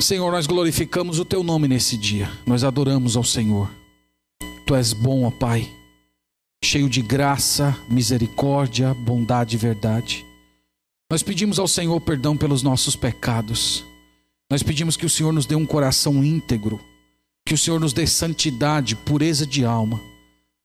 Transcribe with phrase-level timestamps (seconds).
[0.00, 3.70] Senhor, nós glorificamos o teu nome nesse dia, nós adoramos ao Senhor.
[4.66, 5.70] Tu és bom, ó Pai,
[6.64, 10.24] cheio de graça, misericórdia, bondade e verdade.
[11.10, 13.84] Nós pedimos ao Senhor perdão pelos nossos pecados.
[14.50, 16.80] Nós pedimos que o Senhor nos dê um coração íntegro,
[17.46, 20.00] que o Senhor nos dê santidade, pureza de alma,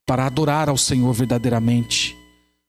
[0.08, 2.16] para adorar ao Senhor verdadeiramente,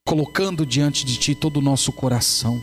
[0.05, 2.61] colocando diante de Ti todo o nosso coração.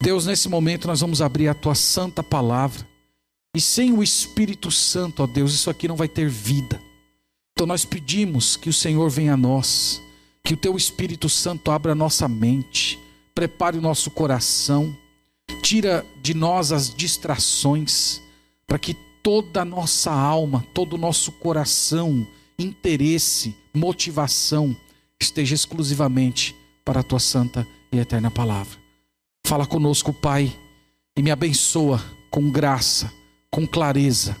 [0.00, 2.89] Deus, nesse momento nós vamos abrir a Tua santa palavra
[3.54, 6.80] e sem o Espírito Santo, ó Deus, isso aqui não vai ter vida.
[7.52, 10.00] Então nós pedimos que o Senhor venha a nós,
[10.44, 12.98] que o Teu Espírito Santo abra a nossa mente,
[13.34, 14.96] prepare o nosso coração,
[15.62, 18.22] tira de nós as distrações,
[18.66, 24.76] para que toda a nossa alma, todo o nosso coração, interesse, motivação
[25.20, 28.78] esteja exclusivamente para a Tua santa e eterna palavra.
[29.44, 30.56] Fala conosco, Pai,
[31.18, 33.19] e me abençoa com graça
[33.50, 34.36] com clareza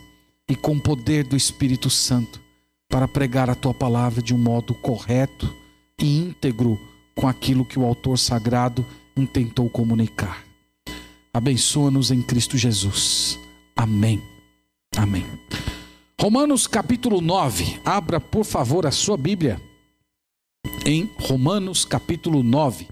[0.48, 2.40] e com o poder do Espírito Santo
[2.88, 5.52] para pregar a tua palavra de um modo correto
[6.00, 6.78] e íntegro
[7.14, 8.84] com aquilo que o autor sagrado
[9.16, 10.44] intentou comunicar.
[11.32, 13.38] Abençoa-nos em Cristo Jesus.
[13.76, 14.20] Amém.
[14.96, 15.24] Amém.
[16.20, 17.80] Romanos capítulo 9.
[17.84, 19.60] Abra, por favor, a sua Bíblia
[20.84, 22.88] em Romanos capítulo 9.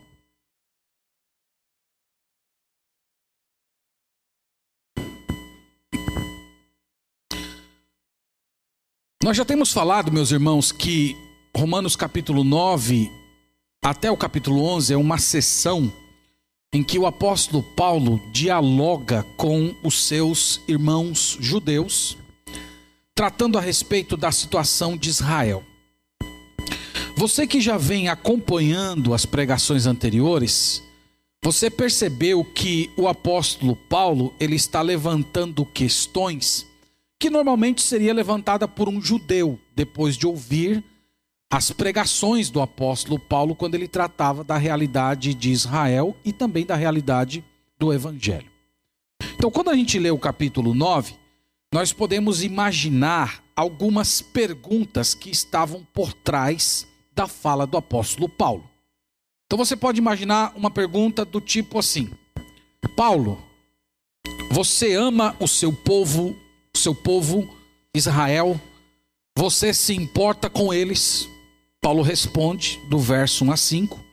[9.21, 11.17] Nós já temos falado, meus irmãos, que
[11.55, 13.11] Romanos capítulo 9
[13.85, 15.93] até o capítulo 11 é uma sessão
[16.73, 22.17] em que o apóstolo Paulo dialoga com os seus irmãos judeus,
[23.13, 25.65] tratando a respeito da situação de Israel.
[27.17, 30.81] Você que já vem acompanhando as pregações anteriores,
[31.45, 36.68] você percebeu que o apóstolo Paulo ele está levantando questões
[37.19, 40.85] que normalmente seria levantada por um judeu depois de ouvir
[41.51, 46.77] as pregações do apóstolo Paulo quando ele tratava da realidade de Israel e também da
[46.77, 47.45] realidade
[47.79, 48.51] do evangelho.
[49.35, 51.15] Então, quando a gente lê o capítulo 9,
[51.73, 58.69] nós podemos imaginar algumas perguntas que estavam por trás da fala do apóstolo Paulo.
[59.47, 62.11] Então você pode imaginar uma pergunta do tipo assim:
[62.95, 63.43] Paulo,
[64.51, 66.37] você ama o seu povo
[66.79, 67.49] seu povo,
[67.95, 68.61] Israel,
[69.37, 71.29] você se importa com eles?
[71.81, 74.05] Paulo responde, do verso 1 a 5,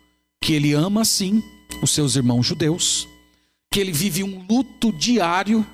[0.41, 1.43] que ele ama sim
[1.81, 3.07] os seus irmãos judeus,
[3.71, 5.65] que ele vive um luto diário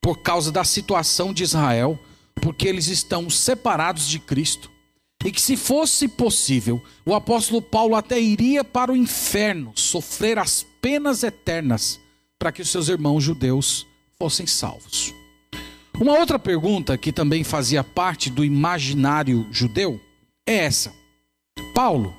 [0.00, 1.98] por causa da situação de Israel,
[2.34, 4.70] porque eles estão separados de Cristo,
[5.24, 10.64] e que se fosse possível, o apóstolo Paulo até iria para o inferno sofrer as
[10.80, 11.98] penas eternas
[12.38, 13.86] para que os seus irmãos judeus
[14.18, 15.15] fossem salvos.
[15.98, 19.98] Uma outra pergunta que também fazia parte do imaginário judeu
[20.46, 20.92] é essa:
[21.74, 22.14] Paulo,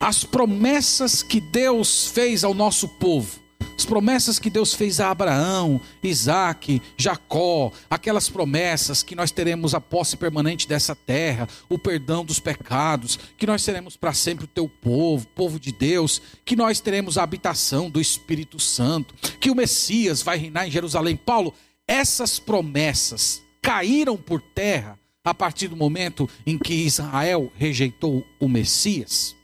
[0.00, 3.38] as promessas que Deus fez ao nosso povo,
[3.76, 9.80] as promessas que Deus fez a Abraão, Isaac, Jacó, aquelas promessas que nós teremos a
[9.80, 14.70] posse permanente dessa terra, o perdão dos pecados, que nós seremos para sempre o teu
[14.70, 20.22] povo, povo de Deus, que nós teremos a habitação do Espírito Santo, que o Messias
[20.22, 21.14] vai reinar em Jerusalém.
[21.14, 21.52] Paulo,
[21.86, 29.34] essas promessas caíram por terra a partir do momento em que Israel rejeitou o Messias.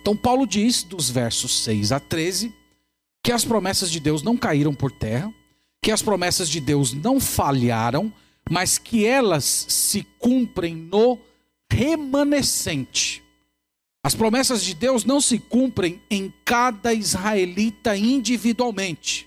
[0.00, 2.54] Então, Paulo diz, dos versos 6 a 13,
[3.22, 5.32] que as promessas de Deus não caíram por terra,
[5.82, 8.12] que as promessas de Deus não falharam,
[8.48, 11.18] mas que elas se cumprem no
[11.70, 13.22] remanescente.
[14.04, 19.26] As promessas de Deus não se cumprem em cada israelita individualmente.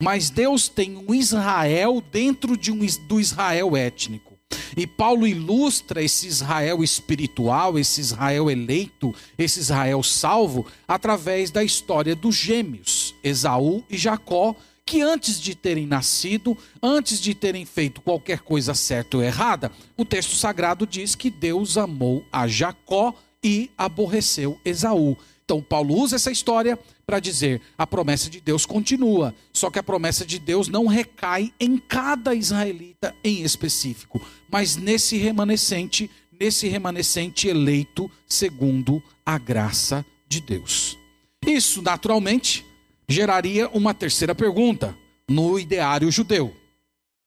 [0.00, 4.30] Mas Deus tem um Israel dentro de um, do Israel étnico.
[4.76, 12.16] E Paulo ilustra esse Israel espiritual, esse Israel eleito, esse Israel salvo, através da história
[12.16, 18.40] dos gêmeos, Esaú e Jacó, que antes de terem nascido, antes de terem feito qualquer
[18.40, 24.58] coisa certa ou errada, o texto sagrado diz que Deus amou a Jacó e aborreceu
[24.64, 25.16] Esaú.
[25.44, 26.78] Então, Paulo usa essa história
[27.10, 31.52] para dizer: a promessa de Deus continua, só que a promessa de Deus não recai
[31.58, 36.08] em cada israelita em específico, mas nesse remanescente,
[36.38, 40.96] nesse remanescente eleito segundo a graça de Deus.
[41.44, 42.64] Isso, naturalmente,
[43.08, 44.96] geraria uma terceira pergunta
[45.28, 46.54] no ideário judeu: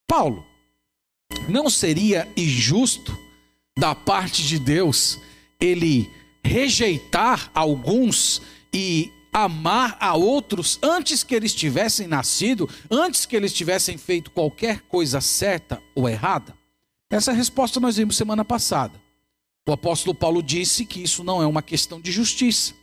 [0.08, 0.46] Paulo,
[1.46, 3.14] não seria injusto
[3.78, 5.20] da parte de Deus
[5.60, 6.10] ele
[6.42, 8.40] rejeitar alguns
[8.72, 14.82] e amar a outros antes que eles tivessem nascido, antes que eles tivessem feito qualquer
[14.82, 16.56] coisa certa ou errada?
[17.10, 19.02] Essa resposta nós vimos semana passada.
[19.68, 22.74] O apóstolo Paulo disse que isso não é uma questão de justiça,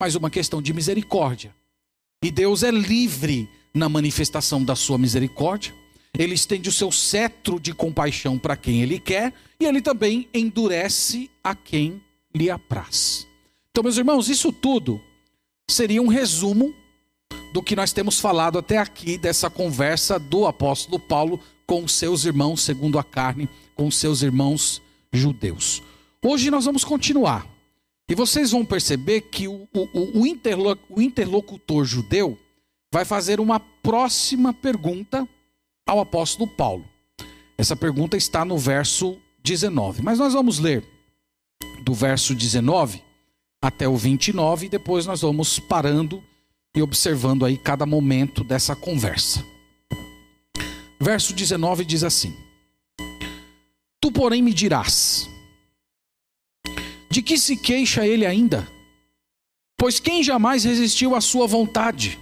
[0.00, 1.54] mas uma questão de misericórdia.
[2.24, 5.72] E Deus é livre na manifestação da sua misericórdia.
[6.18, 11.30] Ele estende o seu cetro de compaixão para quem ele quer, e ele também endurece
[11.42, 12.02] a quem
[12.34, 13.26] lhe apraz.
[13.70, 15.00] Então, meus irmãos, isso tudo
[15.68, 16.74] seria um resumo
[17.52, 22.62] do que nós temos falado até aqui dessa conversa do apóstolo Paulo com seus irmãos,
[22.62, 24.82] segundo a carne, com seus irmãos
[25.12, 25.82] judeus.
[26.22, 27.46] Hoje nós vamos continuar.
[28.08, 32.38] E vocês vão perceber que o, o, o, interlo, o interlocutor judeu
[32.92, 35.26] vai fazer uma próxima pergunta
[35.86, 36.84] ao apóstolo Paulo.
[37.56, 40.02] Essa pergunta está no verso 19.
[40.02, 40.84] Mas nós vamos ler
[41.84, 43.03] do verso 19
[43.66, 46.22] até o 29 e depois nós vamos parando
[46.76, 49.42] e observando aí cada momento dessa conversa.
[51.00, 52.36] Verso 19 diz assim:
[53.98, 55.26] Tu, porém, me dirás:
[57.10, 58.68] De que se queixa ele ainda?
[59.78, 62.18] Pois quem jamais resistiu à sua vontade?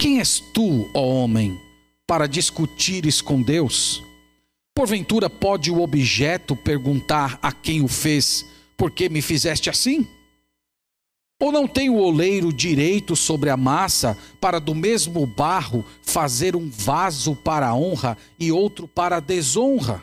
[0.00, 1.60] Quem és tu, ó homem,
[2.06, 4.02] para discutires com Deus?
[4.74, 10.06] Porventura pode o objeto perguntar a quem o fez: Por que me fizeste assim?
[11.40, 16.70] Ou não tem o oleiro direito sobre a massa para do mesmo barro fazer um
[16.70, 20.02] vaso para a honra e outro para desonra?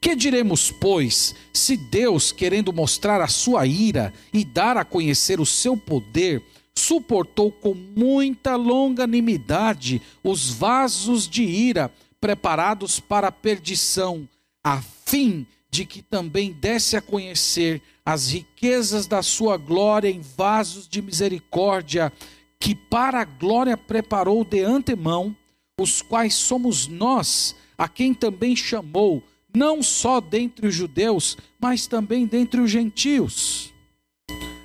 [0.00, 5.46] Que diremos, pois, se Deus, querendo mostrar a sua ira e dar a conhecer o
[5.46, 6.42] seu poder,
[6.74, 11.90] suportou com muita longanimidade os vasos de ira
[12.20, 14.28] preparados para a perdição,
[14.62, 20.86] a fim de que também desse a conhecer as riquezas da sua glória em vasos
[20.88, 22.12] de misericórdia,
[22.60, 25.34] que para a glória preparou de antemão,
[25.80, 29.20] os quais somos nós, a quem também chamou,
[29.52, 33.72] não só dentre os judeus, mas também dentre os gentios.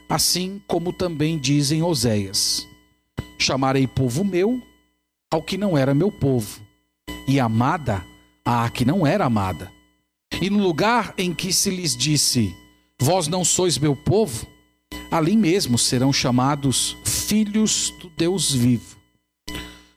[0.08, 2.68] Assim como também dizem Oséias:
[3.40, 4.62] Chamarei povo meu
[5.32, 6.62] ao que não era meu povo,
[7.28, 8.06] e amada
[8.46, 9.79] à que não era amada.
[10.42, 12.56] E no lugar em que se lhes disse:
[13.00, 14.48] Vós não sois meu povo,
[15.12, 18.98] ali mesmo serão chamados filhos do Deus vivo.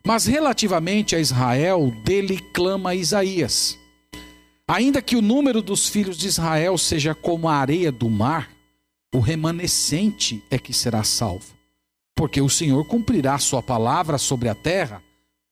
[0.04, 3.78] Mas relativamente a Israel, dele clama Isaías:
[4.66, 8.50] Ainda que o número dos filhos de Israel seja como a areia do mar,
[9.14, 11.54] o remanescente é que será salvo.
[12.16, 15.02] Porque o Senhor cumprirá sua palavra sobre a terra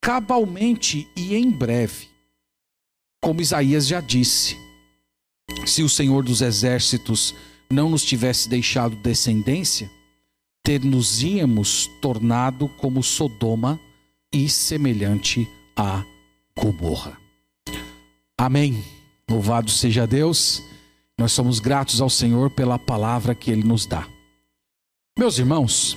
[0.01, 2.09] cabalmente e em breve.
[3.23, 4.57] Como Isaías já disse:
[5.67, 7.35] se o Senhor dos exércitos
[7.71, 9.91] não nos tivesse deixado descendência,
[10.63, 13.81] ter-nos-íamos tornado como Sodoma
[14.33, 16.05] e semelhante a
[16.59, 17.17] Gomorra.
[18.37, 18.83] Amém.
[19.31, 20.63] Louvado seja Deus.
[21.19, 24.07] Nós somos gratos ao Senhor pela palavra que ele nos dá.
[25.19, 25.97] Meus irmãos,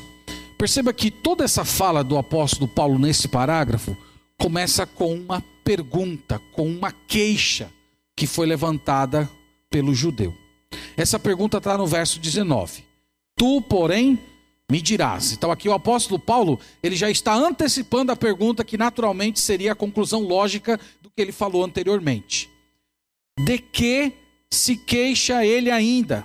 [0.58, 3.96] perceba que toda essa fala do apóstolo Paulo nesse parágrafo
[4.38, 7.72] começa com uma pergunta, com uma queixa
[8.16, 9.30] que foi levantada
[9.74, 10.38] pelo judeu.
[10.96, 12.84] Essa pergunta está no verso 19.
[13.36, 14.20] Tu, porém,
[14.72, 15.32] me dirás.
[15.32, 19.76] Então aqui o apóstolo Paulo, ele já está antecipando a pergunta que naturalmente seria a
[19.76, 22.48] conclusão lógica do que ele falou anteriormente.
[23.44, 24.14] De que
[24.52, 26.24] se queixa ele ainda?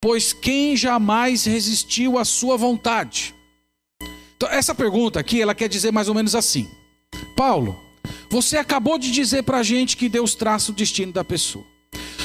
[0.00, 3.32] Pois quem jamais resistiu à sua vontade?
[4.36, 6.68] Então, essa pergunta aqui, ela quer dizer mais ou menos assim:
[7.36, 7.78] Paulo,
[8.28, 11.77] você acabou de dizer para a gente que Deus traça o destino da pessoa.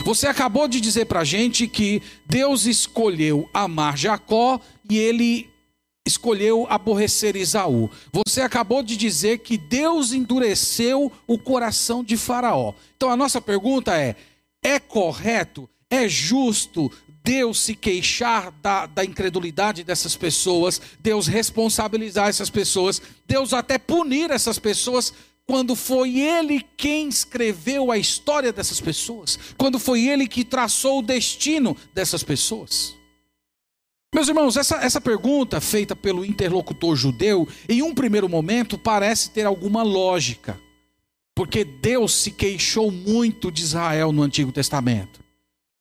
[0.06, 5.50] Você acabou de dizer para a gente que Deus escolheu amar Jacó e ele
[6.06, 7.90] escolheu aborrecer Isaú.
[8.12, 12.74] Você acabou de dizer que Deus endureceu o coração de Faraó.
[12.98, 14.18] Então a nossa pergunta é:
[14.62, 16.92] é correto, é justo
[17.24, 24.30] Deus se queixar da, da incredulidade dessas pessoas, Deus responsabilizar essas pessoas, Deus até punir
[24.30, 25.14] essas pessoas
[25.46, 31.04] quando foi ele quem escreveu a história dessas pessoas, quando foi ele que traçou o
[31.04, 32.96] destino dessas pessoas.
[34.14, 39.46] Meus irmãos, essa, essa pergunta feita pelo interlocutor judeu, em um primeiro momento, parece ter
[39.46, 40.60] alguma lógica,
[41.36, 45.23] porque Deus se queixou muito de Israel no Antigo Testamento.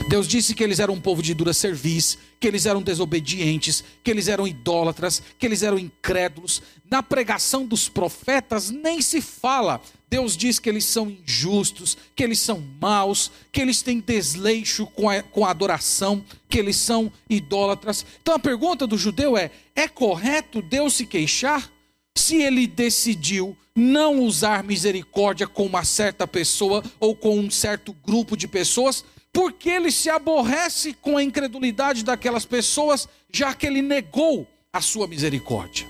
[0.08, 4.10] Deus disse que eles eram um povo de dura serviço, que eles eram desobedientes, que
[4.10, 6.62] eles eram idólatras, que eles eram incrédulos.
[6.90, 9.80] Na pregação dos profetas nem se fala.
[10.10, 15.08] Deus diz que eles são injustos, que eles são maus, que eles têm desleixo com
[15.08, 18.04] a, com a adoração, que eles são idólatras.
[18.20, 21.72] Então a pergunta do judeu é: é correto Deus se queixar?
[22.14, 28.36] Se ele decidiu não usar misericórdia com uma certa pessoa ou com um certo grupo
[28.36, 34.46] de pessoas, porque ele se aborrece com a incredulidade daquelas pessoas, já que ele negou
[34.72, 35.86] a sua misericórdia.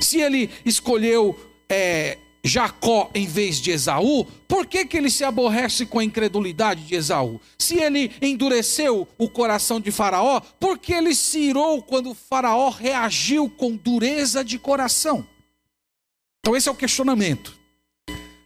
[0.00, 1.36] Se ele escolheu
[1.68, 6.84] é, Jacó em vez de Esaú, por que, que ele se aborrece com a incredulidade
[6.84, 7.40] de Esaú?
[7.58, 13.50] Se ele endureceu o coração de Faraó, por que ele se irou quando Faraó reagiu
[13.50, 15.26] com dureza de coração?
[16.40, 17.58] Então, esse é o questionamento.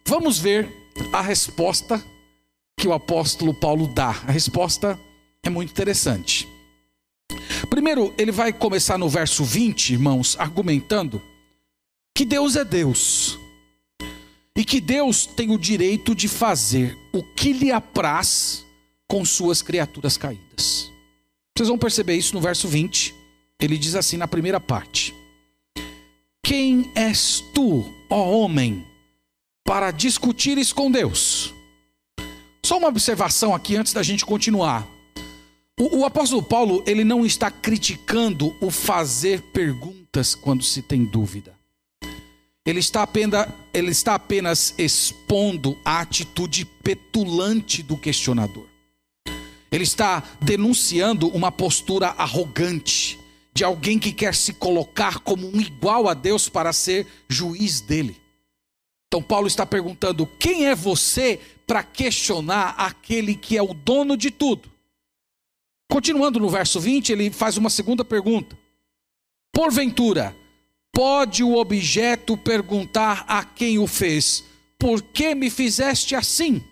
[0.06, 0.68] Vamos ver
[1.12, 2.02] a resposta
[2.82, 4.08] que o apóstolo Paulo dá.
[4.08, 4.98] A resposta
[5.40, 6.48] é muito interessante.
[7.70, 11.22] Primeiro, ele vai começar no verso 20, irmãos, argumentando
[12.12, 13.38] que Deus é Deus
[14.56, 18.66] e que Deus tem o direito de fazer o que lhe apraz
[19.06, 20.90] com suas criaturas caídas.
[21.56, 23.14] Vocês vão perceber isso no verso 20.
[23.60, 25.14] Ele diz assim na primeira parte:
[26.44, 28.84] Quem és tu, ó homem,
[29.64, 31.54] para discutires com Deus?
[32.64, 34.86] Só uma observação aqui antes da gente continuar.
[35.78, 41.54] O, o, apóstolo Paulo ele não está criticando o fazer perguntas quando se tem dúvida.
[42.64, 48.66] Ele está apenas, ele está apenas expondo a atitude petulante do questionador.
[49.72, 53.18] Ele está denunciando uma postura arrogante
[53.52, 58.21] de alguém que quer se colocar como um igual a Deus para ser juiz dele.
[59.12, 64.30] Então, Paulo está perguntando: quem é você para questionar aquele que é o dono de
[64.30, 64.72] tudo?
[65.86, 68.58] Continuando no verso 20, ele faz uma segunda pergunta:
[69.52, 70.34] Porventura,
[70.90, 74.44] pode o objeto perguntar a quem o fez:
[74.78, 76.64] Por que me fizeste assim?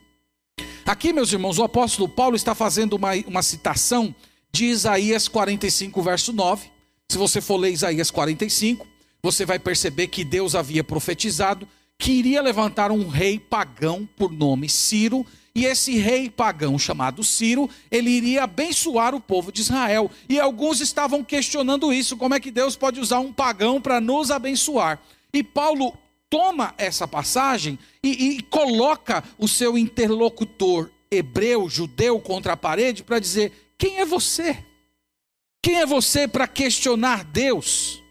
[0.87, 4.15] Aqui, meus irmãos, o apóstolo Paulo está fazendo uma, uma citação
[4.51, 6.71] de Isaías 45, verso 9.
[7.07, 8.87] Se você for ler Isaías 45,
[9.23, 11.69] você vai perceber que Deus havia profetizado
[12.01, 17.69] que iria levantar um rei pagão por nome Ciro, e esse rei pagão chamado Ciro,
[17.91, 20.11] ele iria abençoar o povo de Israel.
[20.27, 24.31] E alguns estavam questionando isso, como é que Deus pode usar um pagão para nos
[24.31, 24.99] abençoar?
[25.31, 25.93] E Paulo
[26.31, 33.19] toma essa passagem e, e coloca o seu interlocutor hebreu, judeu, contra a parede para
[33.19, 34.57] dizer: quem é você?
[35.63, 38.03] Quem é você para questionar Deus?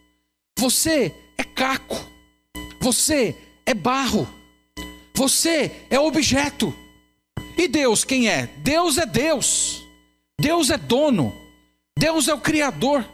[0.59, 1.97] Você é caco.
[2.81, 3.35] Você
[3.69, 4.27] é barro.
[5.13, 6.73] Você é objeto.
[7.55, 8.47] E Deus quem é?
[8.57, 9.83] Deus é Deus.
[10.41, 11.31] Deus é dono.
[11.97, 13.05] Deus é o Criador.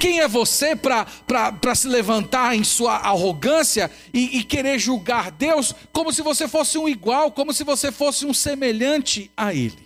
[0.00, 6.10] Quem é você para se levantar em sua arrogância e, e, querer julgar Deus como
[6.10, 9.78] se você fosse um igual, como se você fosse um semelhante a Ele?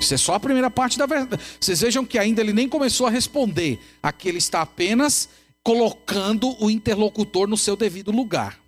[0.00, 1.42] Isso é só a primeira parte da verdade.
[1.60, 3.80] Vocês vejam que ainda ele nem começou a responder.
[4.02, 5.28] Aqui ele está apenas
[5.64, 8.60] colocando o interlocutor no seu devido lugar.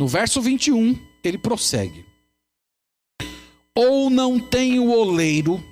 [0.00, 2.06] No verso 21, ele prossegue:
[3.76, 5.62] Ou não tem o oleiro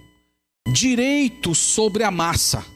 [0.70, 2.66] direito sobre a massa,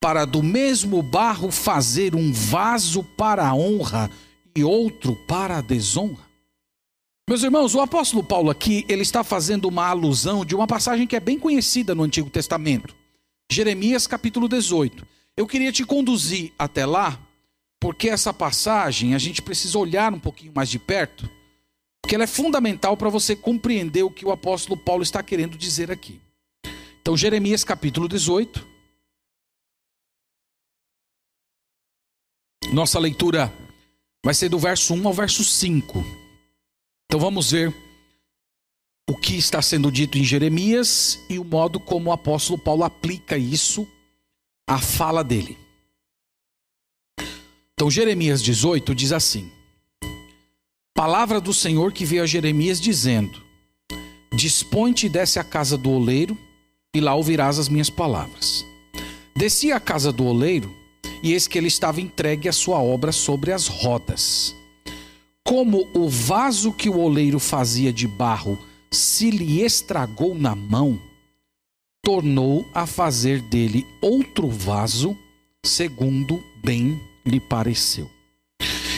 [0.00, 4.10] para do mesmo barro fazer um vaso para a honra
[4.56, 6.30] e outro para a desonra?
[7.28, 11.14] Meus irmãos, o apóstolo Paulo aqui, ele está fazendo uma alusão de uma passagem que
[11.14, 12.94] é bem conhecida no Antigo Testamento.
[13.50, 15.06] Jeremias capítulo 18.
[15.40, 17.18] Eu queria te conduzir até lá,
[17.80, 21.26] porque essa passagem a gente precisa olhar um pouquinho mais de perto,
[22.02, 25.90] porque ela é fundamental para você compreender o que o apóstolo Paulo está querendo dizer
[25.90, 26.20] aqui.
[27.00, 28.68] Então, Jeremias capítulo 18.
[32.70, 33.50] Nossa leitura
[34.22, 36.04] vai ser do verso 1 ao verso 5.
[37.06, 37.74] Então vamos ver
[39.08, 43.38] o que está sendo dito em Jeremias e o modo como o apóstolo Paulo aplica
[43.38, 43.88] isso
[44.70, 45.58] à fala dele.
[47.74, 49.50] Então, Jeremias 18 diz assim:
[50.94, 53.42] Palavra do Senhor que veio a Jeremias dizendo:
[54.32, 56.38] Dispõe-te e desce à casa do oleiro,
[56.94, 58.64] e lá ouvirás as minhas palavras.
[59.34, 60.72] Desci à casa do oleiro,
[61.20, 64.54] e eis que ele estava entregue à sua obra sobre as rodas.
[65.44, 68.56] Como o vaso que o oleiro fazia de barro
[68.88, 71.00] se lhe estragou na mão,
[72.02, 75.16] tornou a fazer dele outro vaso,
[75.64, 78.10] segundo bem lhe pareceu.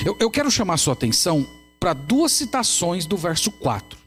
[0.05, 1.47] Eu, eu quero chamar sua atenção
[1.79, 3.99] para duas citações do verso 4.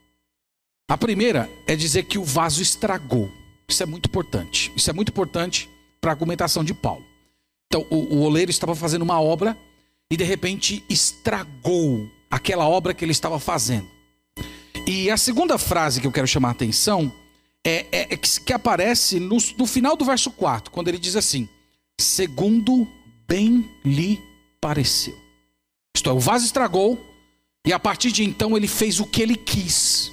[0.90, 3.32] A primeira é dizer que o vaso estragou.
[3.68, 4.72] Isso é muito importante.
[4.75, 7.04] Isso é muito importante para a argumentação de Paulo.
[7.68, 9.58] Então, o, o oleiro estava fazendo uma obra
[10.10, 13.88] e de repente estragou aquela obra que ele estava fazendo.
[14.86, 17.12] E a segunda frase que eu quero chamar a atenção
[17.66, 21.16] é, é, é que, que, aparece no, no final do verso 4, quando ele diz
[21.16, 21.50] assim:
[22.00, 22.88] segundo
[23.28, 24.22] bem lhe
[24.62, 25.18] pareceu.
[25.96, 27.04] Isto é, o vaso estragou,
[27.66, 30.12] e a partir de então ele fez o que ele quis.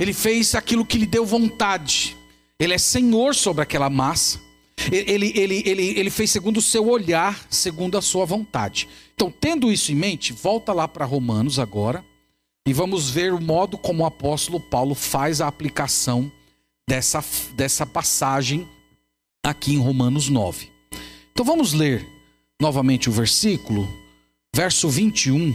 [0.00, 2.16] Ele fez aquilo que lhe deu vontade.
[2.58, 4.40] Ele é senhor sobre aquela massa.
[4.90, 8.88] Ele, ele, ele, ele fez segundo o seu olhar, segundo a sua vontade.
[9.14, 12.04] Então, tendo isso em mente, volta lá para Romanos agora
[12.66, 16.30] e vamos ver o modo como o apóstolo Paulo faz a aplicação
[16.88, 17.24] dessa,
[17.54, 18.68] dessa passagem
[19.44, 20.70] aqui em Romanos 9.
[21.32, 22.06] Então vamos ler
[22.60, 23.88] novamente o versículo,
[24.54, 25.54] verso 21.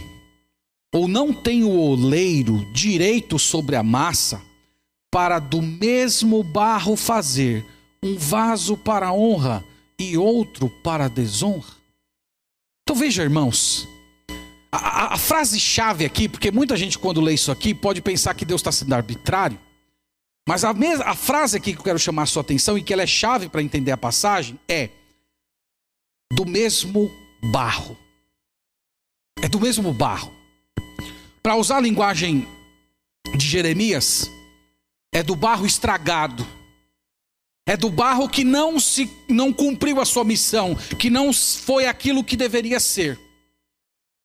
[0.94, 4.42] Ou não tem o oleiro direito sobre a massa,
[5.12, 7.66] para do mesmo barro fazer
[8.04, 9.64] um vaso para honra
[10.00, 11.76] e outro para desonra?
[12.84, 13.88] Então veja, irmãos,
[14.72, 18.46] a, a, a frase-chave aqui, porque muita gente quando lê isso aqui pode pensar que
[18.46, 19.60] Deus está sendo arbitrário,
[20.48, 22.94] mas a, mesma, a frase aqui que eu quero chamar a sua atenção e que
[22.94, 24.90] ela é chave para entender a passagem é
[26.32, 27.12] do mesmo
[27.52, 27.98] barro.
[29.42, 30.34] É do mesmo barro.
[31.44, 32.48] Para usar a linguagem
[33.36, 34.32] de Jeremias,
[35.14, 36.48] é do barro estragado.
[37.68, 42.24] É do barro que não se não cumpriu a sua missão, que não foi aquilo
[42.24, 43.20] que deveria ser.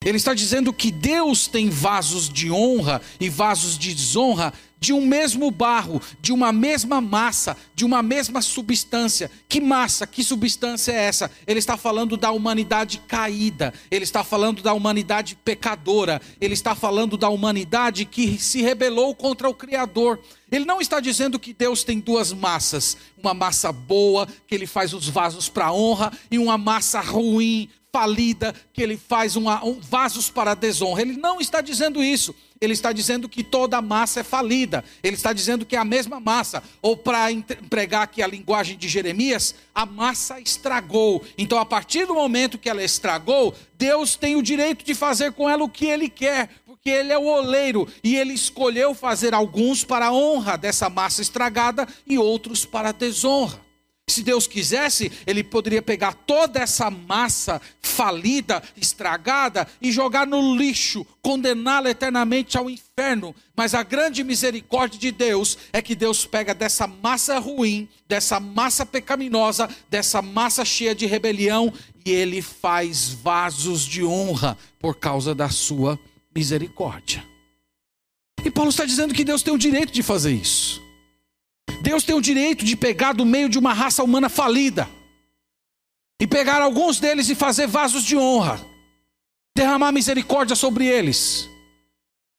[0.05, 4.53] Ele está dizendo que Deus tem vasos de honra e vasos de desonra
[4.83, 9.31] de um mesmo barro, de uma mesma massa, de uma mesma substância.
[9.49, 11.31] Que massa, que substância é essa?
[11.47, 17.17] Ele está falando da humanidade caída, ele está falando da humanidade pecadora, ele está falando
[17.17, 20.19] da humanidade que se rebelou contra o Criador.
[20.51, 24.93] Ele não está dizendo que Deus tem duas massas, uma massa boa, que ele faz
[24.93, 30.29] os vasos para honra, e uma massa ruim, falida, que ele faz uma, um, vasos
[30.29, 31.03] para desonra.
[31.03, 32.35] Ele não está dizendo isso.
[32.63, 34.85] Ele está dizendo que toda massa é falida.
[35.03, 36.63] Ele está dizendo que é a mesma massa.
[36.81, 41.25] Ou para empregar aqui a linguagem de Jeremias, a massa estragou.
[41.37, 45.51] Então, a partir do momento que ela estragou, Deus tem o direito de fazer com
[45.51, 49.83] ela o que ele quer, porque ele é o oleiro e ele escolheu fazer alguns
[49.83, 53.61] para a honra dessa massa estragada e outros para a desonra.
[54.13, 61.07] Se Deus quisesse, Ele poderia pegar toda essa massa falida, estragada e jogar no lixo,
[61.23, 63.35] condená-la eternamente ao inferno.
[63.57, 68.85] Mas a grande misericórdia de Deus é que Deus pega dessa massa ruim, dessa massa
[68.85, 71.73] pecaminosa, dessa massa cheia de rebelião
[72.05, 75.99] e Ele faz vasos de honra por causa da sua
[76.35, 77.25] misericórdia.
[78.45, 80.82] E Paulo está dizendo que Deus tem o direito de fazer isso.
[81.83, 84.89] Deus tem o direito de pegar do meio de uma raça humana falida
[86.21, 88.65] e pegar alguns deles e fazer vasos de honra,
[89.57, 91.49] derramar misericórdia sobre eles,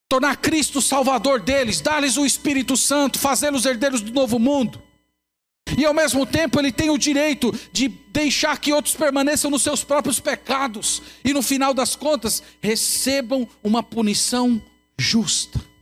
[0.09, 4.81] tornar Cristo Salvador deles, dar-lhes o Espírito Santo, fazê-los herdeiros do novo mundo.
[5.77, 9.83] E ao mesmo tempo ele tem o direito de deixar que outros permaneçam nos seus
[9.83, 14.62] próprios pecados e no final das contas recebam uma punição
[14.97, 15.72] justa.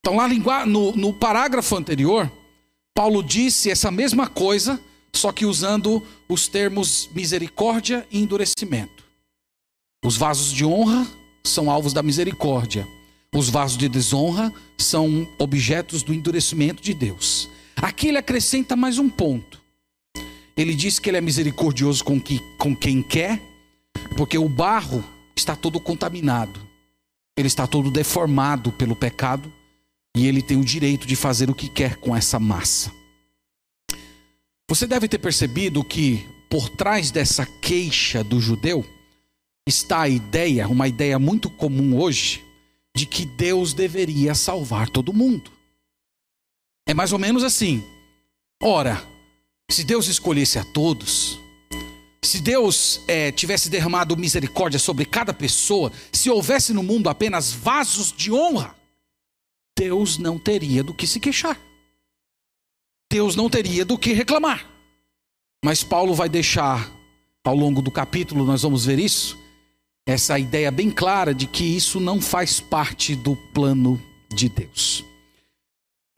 [0.00, 2.30] Então, lá no, no parágrafo anterior,
[2.94, 4.80] Paulo disse essa mesma coisa,
[5.12, 9.04] só que usando os termos misericórdia e endurecimento.
[10.04, 11.06] Os vasos de honra
[11.44, 12.86] são alvos da misericórdia,
[13.34, 17.48] os vasos de desonra são objetos do endurecimento de Deus.
[17.76, 19.60] Aqui ele acrescenta mais um ponto.
[20.56, 23.40] Ele diz que ele é misericordioso com, que, com quem quer,
[24.16, 25.04] porque o barro
[25.36, 26.60] está todo contaminado,
[27.36, 29.50] ele está todo deformado pelo pecado,
[30.20, 32.92] e ele tem o direito de fazer o que quer com essa massa.
[34.68, 38.84] Você deve ter percebido que por trás dessa queixa do judeu
[39.66, 42.44] está a ideia, uma ideia muito comum hoje,
[42.94, 45.50] de que Deus deveria salvar todo mundo.
[46.86, 47.82] É mais ou menos assim.
[48.62, 49.02] Ora,
[49.70, 51.40] se Deus escolhesse a todos,
[52.22, 58.12] se Deus é, tivesse derramado misericórdia sobre cada pessoa, se houvesse no mundo apenas vasos
[58.14, 58.78] de honra,
[59.78, 61.58] Deus não teria do que se queixar.
[63.10, 64.64] Deus não teria do que reclamar.
[65.64, 66.90] Mas Paulo vai deixar,
[67.44, 69.38] ao longo do capítulo, nós vamos ver isso,
[70.06, 74.00] essa ideia bem clara de que isso não faz parte do plano
[74.34, 75.04] de Deus.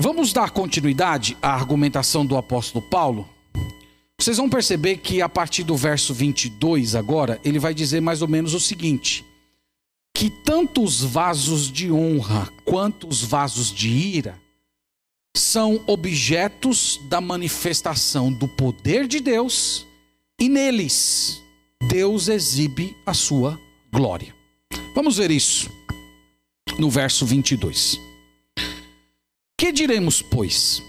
[0.00, 3.28] Vamos dar continuidade à argumentação do apóstolo Paulo?
[4.18, 8.28] Vocês vão perceber que a partir do verso 22 agora, ele vai dizer mais ou
[8.28, 9.24] menos o seguinte:
[10.14, 14.40] que tanto os vasos de honra quanto os vasos de ira
[15.36, 19.86] são objetos da manifestação do poder de Deus
[20.38, 21.42] e neles
[21.88, 23.58] Deus exibe a sua
[23.92, 24.34] glória.
[24.94, 25.70] Vamos ver isso
[26.78, 27.98] no verso 22.
[29.58, 30.82] Que diremos, pois?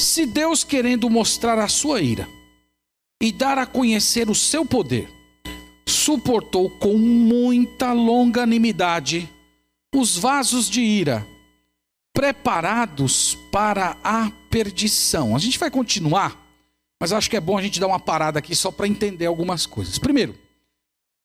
[0.00, 2.28] Se Deus, querendo mostrar a sua ira
[3.22, 5.08] e dar a conhecer o seu poder,
[6.04, 9.26] suportou com muita longanimidade
[9.94, 11.26] os vasos de ira
[12.12, 15.34] preparados para a perdição.
[15.34, 16.38] A gente vai continuar,
[17.00, 19.64] mas acho que é bom a gente dar uma parada aqui só para entender algumas
[19.64, 19.98] coisas.
[19.98, 20.38] Primeiro,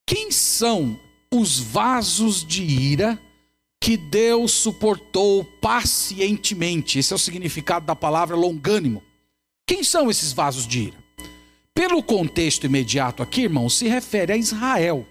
[0.08, 0.98] quem são
[1.30, 3.20] os vasos de ira
[3.82, 7.00] que Deus suportou pacientemente?
[7.00, 9.04] Esse é o significado da palavra longânimo.
[9.68, 10.98] Quem são esses vasos de ira?
[11.80, 15.08] Pelo contexto imediato aqui, irmão, se refere a Israel,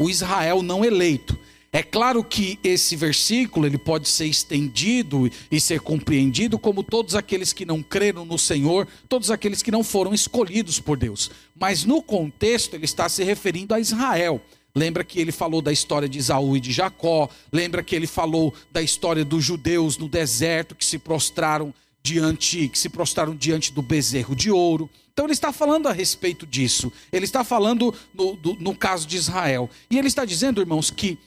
[0.00, 1.36] o Israel não eleito.
[1.72, 7.52] É claro que esse versículo ele pode ser estendido e ser compreendido como todos aqueles
[7.52, 11.32] que não creram no Senhor, todos aqueles que não foram escolhidos por Deus.
[11.52, 14.40] Mas no contexto ele está se referindo a Israel.
[14.76, 18.54] Lembra que ele falou da história de Isaú e de Jacó, lembra que ele falou
[18.70, 23.82] da história dos judeus no deserto que se prostraram diante, que se prostraram diante do
[23.82, 24.88] bezerro de ouro.
[25.18, 26.92] Então ele está falando a respeito disso.
[27.10, 29.68] Ele está falando no, do, no caso de Israel.
[29.90, 31.18] E ele está dizendo, irmãos, que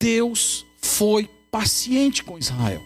[0.00, 2.82] Deus foi paciente com Israel.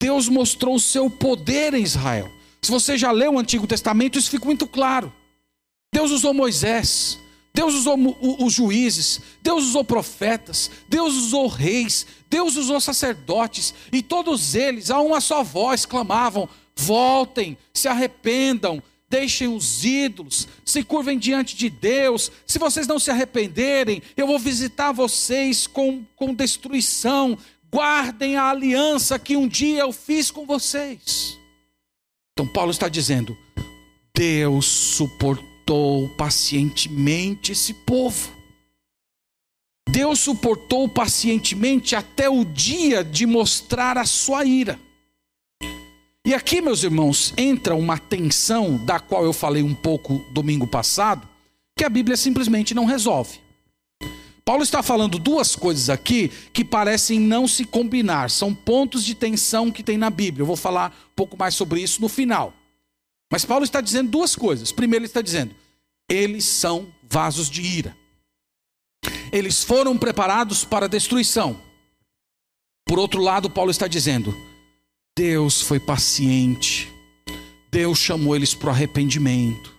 [0.00, 2.32] Deus mostrou o seu poder em Israel.
[2.62, 5.12] Se você já leu o Antigo Testamento, isso fica muito claro.
[5.92, 7.18] Deus usou Moisés,
[7.52, 7.98] Deus usou
[8.42, 14.98] os juízes, Deus usou profetas, Deus usou reis, Deus usou sacerdotes, e todos eles, a
[14.98, 22.30] uma só voz, clamavam: voltem, se arrependam, deixem os ídolos, se curvem diante de Deus.
[22.46, 27.38] Se vocês não se arrependerem, eu vou visitar vocês com, com destruição.
[27.70, 31.38] Guardem a aliança que um dia eu fiz com vocês.
[32.32, 33.36] Então, Paulo está dizendo:
[34.14, 38.36] Deus suportou pacientemente esse povo.
[39.90, 44.78] Deus suportou pacientemente até o dia de mostrar a sua ira.
[46.28, 51.26] E aqui, meus irmãos, entra uma tensão da qual eu falei um pouco domingo passado,
[51.74, 53.40] que a Bíblia simplesmente não resolve.
[54.44, 59.70] Paulo está falando duas coisas aqui que parecem não se combinar, são pontos de tensão
[59.70, 60.42] que tem na Bíblia.
[60.42, 62.52] Eu vou falar um pouco mais sobre isso no final.
[63.32, 64.70] Mas Paulo está dizendo duas coisas.
[64.70, 65.54] Primeiro, ele está dizendo:
[66.10, 67.96] eles são vasos de ira.
[69.32, 71.58] Eles foram preparados para destruição.
[72.84, 74.36] Por outro lado, Paulo está dizendo:
[75.18, 76.88] Deus foi paciente.
[77.72, 79.74] Deus chamou eles para o arrependimento.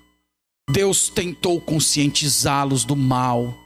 [0.69, 3.57] Deus tentou conscientizá-los do mal.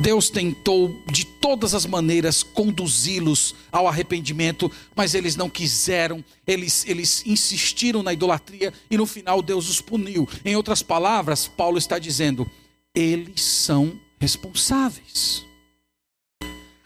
[0.00, 7.22] Deus tentou de todas as maneiras conduzi-los ao arrependimento, mas eles não quiseram, eles, eles
[7.26, 10.26] insistiram na idolatria e no final Deus os puniu.
[10.46, 12.50] Em outras palavras, Paulo está dizendo:
[12.94, 15.46] eles são responsáveis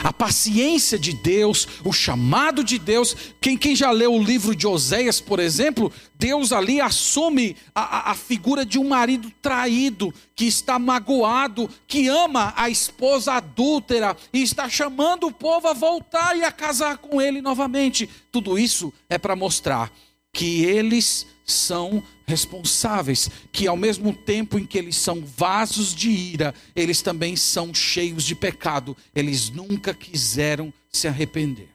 [0.03, 3.15] a paciência de Deus, o chamado de Deus.
[3.39, 8.15] Quem, quem já leu o livro de Oséias, por exemplo, Deus ali assume a, a
[8.15, 14.67] figura de um marido traído, que está magoado, que ama a esposa adúltera e está
[14.69, 18.09] chamando o povo a voltar e a casar com ele novamente.
[18.31, 19.91] Tudo isso é para mostrar
[20.33, 26.53] que eles são responsáveis, que ao mesmo tempo em que eles são vasos de ira,
[26.75, 31.69] eles também são cheios de pecado, eles nunca quiseram se arrepender.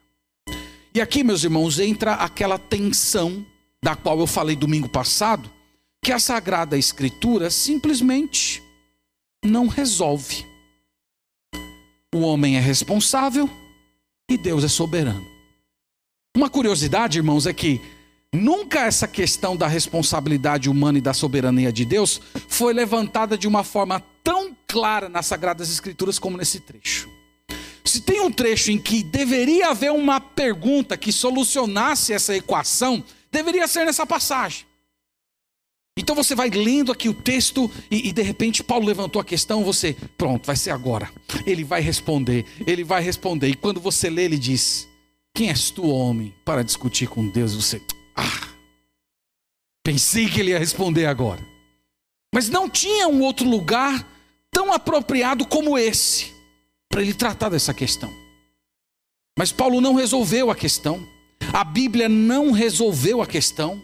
[0.95, 3.47] E aqui, meus irmãos, entra aquela tensão
[3.83, 5.49] da qual eu falei domingo passado,
[6.03, 8.63] que a Sagrada Escritura simplesmente
[9.45, 10.45] não resolve.
[12.13, 13.49] O homem é responsável
[14.29, 15.25] e Deus é soberano.
[16.37, 17.81] Uma curiosidade, irmãos, é que
[18.35, 23.65] Nunca essa questão da responsabilidade humana e da soberania de Deus foi levantada de uma
[23.65, 27.09] forma tão clara nas Sagradas Escrituras como nesse trecho.
[27.85, 33.67] Se tem um trecho em que deveria haver uma pergunta que solucionasse essa equação, deveria
[33.67, 34.67] ser nessa passagem.
[35.97, 39.65] Então você vai lendo aqui o texto e, e, de repente Paulo levantou a questão,
[39.65, 41.11] você, pronto, vai ser agora.
[41.47, 43.49] Ele vai responder, ele vai responder.
[43.49, 44.87] E quando você lê, ele diz:
[45.35, 47.55] Quem és tu, homem, para discutir com Deus?
[47.55, 47.83] Você,
[48.19, 48.49] ah,
[49.85, 51.41] pensei que ele ia responder agora.
[52.35, 54.07] Mas não tinha um outro lugar
[54.51, 56.33] tão apropriado como esse
[56.89, 58.13] para ele tratar dessa questão.
[59.39, 61.07] Mas Paulo não resolveu a questão.
[61.53, 63.81] A Bíblia não resolveu a questão,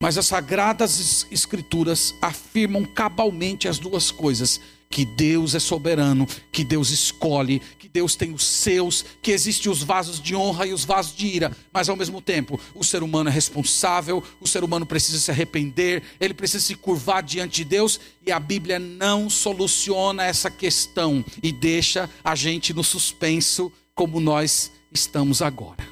[0.00, 6.90] mas as sagradas escrituras afirmam cabalmente as duas coisas: que Deus é soberano, que Deus
[6.90, 11.14] escolhe, que Deus tem os seus, que existem os vasos de honra e os vasos
[11.14, 15.18] de ira, mas ao mesmo tempo o ser humano é responsável, o ser humano precisa
[15.18, 20.50] se arrepender, ele precisa se curvar diante de Deus e a Bíblia não soluciona essa
[20.50, 25.86] questão e deixa a gente no suspenso como nós estamos agora.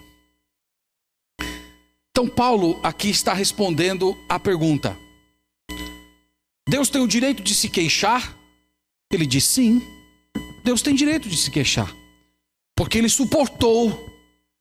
[2.10, 4.96] Então, Paulo aqui está respondendo à pergunta:
[6.68, 8.35] Deus tem o direito de se queixar?
[9.12, 9.82] Ele diz sim.
[10.64, 11.94] Deus tem direito de se queixar.
[12.76, 14.14] Porque ele suportou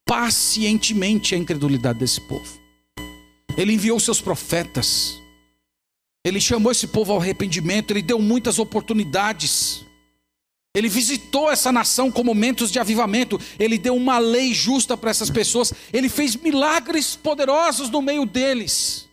[0.06, 2.60] pacientemente a incredulidade desse povo.
[3.56, 5.20] Ele enviou seus profetas.
[6.24, 9.84] Ele chamou esse povo ao arrependimento, ele deu muitas oportunidades.
[10.74, 15.30] Ele visitou essa nação com momentos de avivamento, ele deu uma lei justa para essas
[15.30, 19.08] pessoas, ele fez milagres poderosos no meio deles.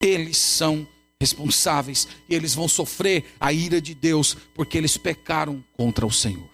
[0.00, 0.86] Eles são
[1.24, 6.50] responsáveis e eles vão sofrer a ira de Deus porque eles pecaram contra o Senhor.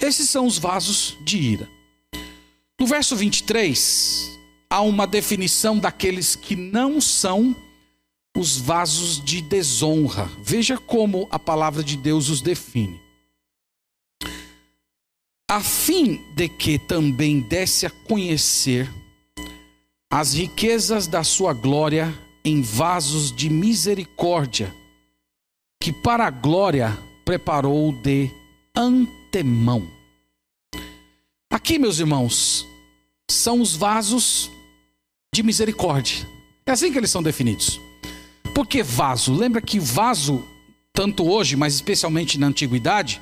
[0.00, 1.68] Esses são os vasos de ira.
[2.78, 4.28] No verso 23,
[4.68, 7.54] há uma definição daqueles que não são
[8.36, 10.28] os vasos de desonra.
[10.42, 13.00] Veja como a palavra de Deus os define.
[15.48, 18.90] A fim de que também desse a conhecer
[20.10, 22.12] as riquezas da sua glória
[22.44, 24.74] em vasos de misericórdia,
[25.80, 28.30] que para a glória preparou de
[28.76, 29.88] antemão.
[31.50, 32.66] Aqui, meus irmãos,
[33.30, 34.50] são os vasos
[35.34, 36.28] de misericórdia.
[36.66, 37.80] É assim que eles são definidos.
[38.54, 39.32] Por que vaso?
[39.32, 40.44] Lembra que vaso,
[40.92, 43.20] tanto hoje, mas especialmente na antiguidade,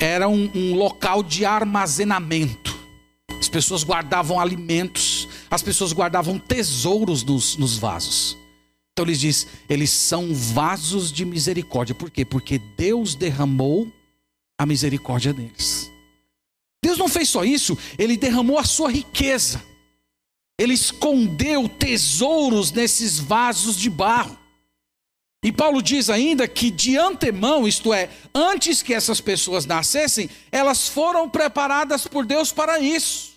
[0.00, 2.76] era um, um local de armazenamento.
[3.38, 8.38] As pessoas guardavam alimentos, as pessoas guardavam tesouros nos, nos vasos.
[8.90, 11.94] Então ele diz: eles são vasos de misericórdia.
[11.94, 12.24] Por quê?
[12.24, 13.92] Porque Deus derramou
[14.58, 15.90] a misericórdia deles.
[16.82, 19.62] Deus não fez só isso, ele derramou a sua riqueza.
[20.58, 24.38] Ele escondeu tesouros nesses vasos de barro.
[25.44, 30.88] E Paulo diz ainda que de antemão, isto é, antes que essas pessoas nascessem, elas
[30.88, 33.31] foram preparadas por Deus para isso.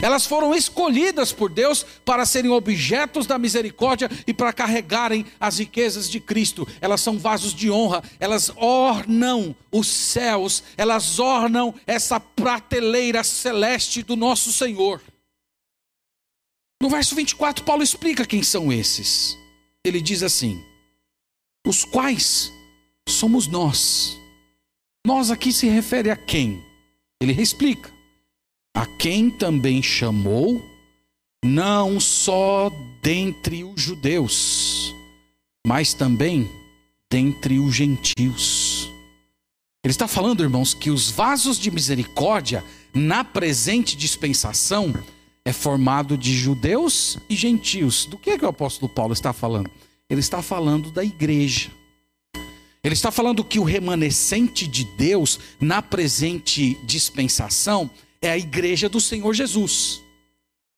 [0.00, 6.10] Elas foram escolhidas por Deus para serem objetos da misericórdia e para carregarem as riquezas
[6.10, 6.68] de Cristo.
[6.82, 14.16] Elas são vasos de honra, elas ornam os céus, elas ornam essa prateleira celeste do
[14.16, 15.00] nosso Senhor.
[16.82, 19.34] No verso 24, Paulo explica quem são esses.
[19.82, 20.62] Ele diz assim:
[21.66, 22.52] os quais
[23.08, 24.14] somos nós.
[25.06, 26.62] Nós aqui se refere a quem?
[27.22, 27.95] Ele explica
[28.76, 30.62] a quem também chamou,
[31.42, 32.70] não só
[33.02, 34.94] dentre os judeus,
[35.66, 36.46] mas também
[37.10, 38.90] dentre os gentios.
[39.82, 42.62] Ele está falando, irmãos, que os vasos de misericórdia
[42.94, 44.92] na presente dispensação
[45.42, 48.04] é formado de judeus e gentios.
[48.04, 49.70] Do que é que o apóstolo Paulo está falando?
[50.10, 51.70] Ele está falando da igreja.
[52.84, 59.00] Ele está falando que o remanescente de Deus na presente dispensação é a igreja do
[59.00, 60.00] Senhor Jesus.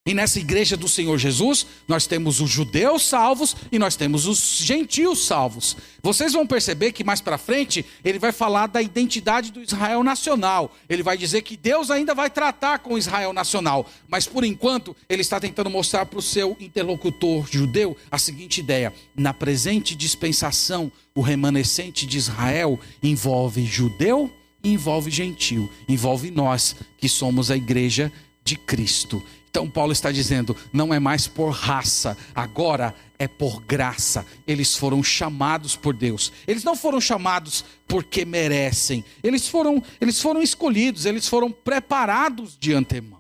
[0.09, 4.57] E nessa igreja do Senhor Jesus, nós temos os judeus salvos e nós temos os
[4.57, 5.77] gentios salvos.
[6.03, 10.75] Vocês vão perceber que mais para frente ele vai falar da identidade do Israel nacional.
[10.89, 14.97] Ele vai dizer que Deus ainda vai tratar com o Israel nacional, mas por enquanto
[15.11, 20.91] ele está tentando mostrar para o seu interlocutor judeu a seguinte ideia: na presente dispensação,
[21.15, 28.57] o remanescente de Israel envolve judeu envolve gentil, envolve nós que somos a igreja de
[28.57, 29.23] Cristo.
[29.51, 34.25] Então Paulo está dizendo, não é mais por raça, agora é por graça.
[34.47, 36.33] Eles foram chamados por Deus.
[36.47, 39.05] Eles não foram chamados porque merecem.
[39.23, 43.19] Eles foram, eles foram escolhidos, eles foram preparados de antemão.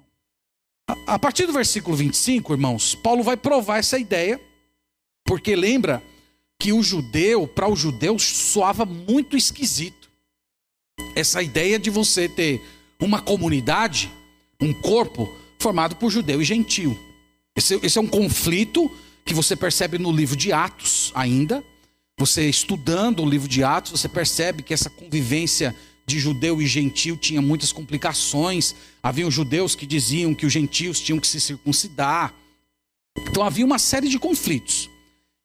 [0.88, 4.40] A, a partir do versículo 25, irmãos, Paulo vai provar essa ideia,
[5.24, 6.02] porque lembra
[6.60, 9.97] que o judeu, para o judeu, soava muito esquisito
[11.18, 12.62] essa ideia de você ter
[13.00, 14.10] uma comunidade,
[14.60, 15.28] um corpo
[15.58, 16.98] formado por judeu e gentil.
[17.56, 18.90] Esse, esse, é um conflito
[19.24, 21.62] que você percebe no livro de Atos ainda.
[22.18, 25.74] Você estudando o livro de Atos, você percebe que essa convivência
[26.06, 28.74] de judeu e gentil tinha muitas complicações.
[29.02, 32.32] Havia judeus que diziam que os gentios tinham que se circuncidar.
[33.16, 34.88] Então havia uma série de conflitos.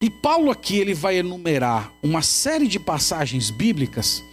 [0.02, 4.24] E Paulo aqui ele vai enumerar uma série de passagens bíblicas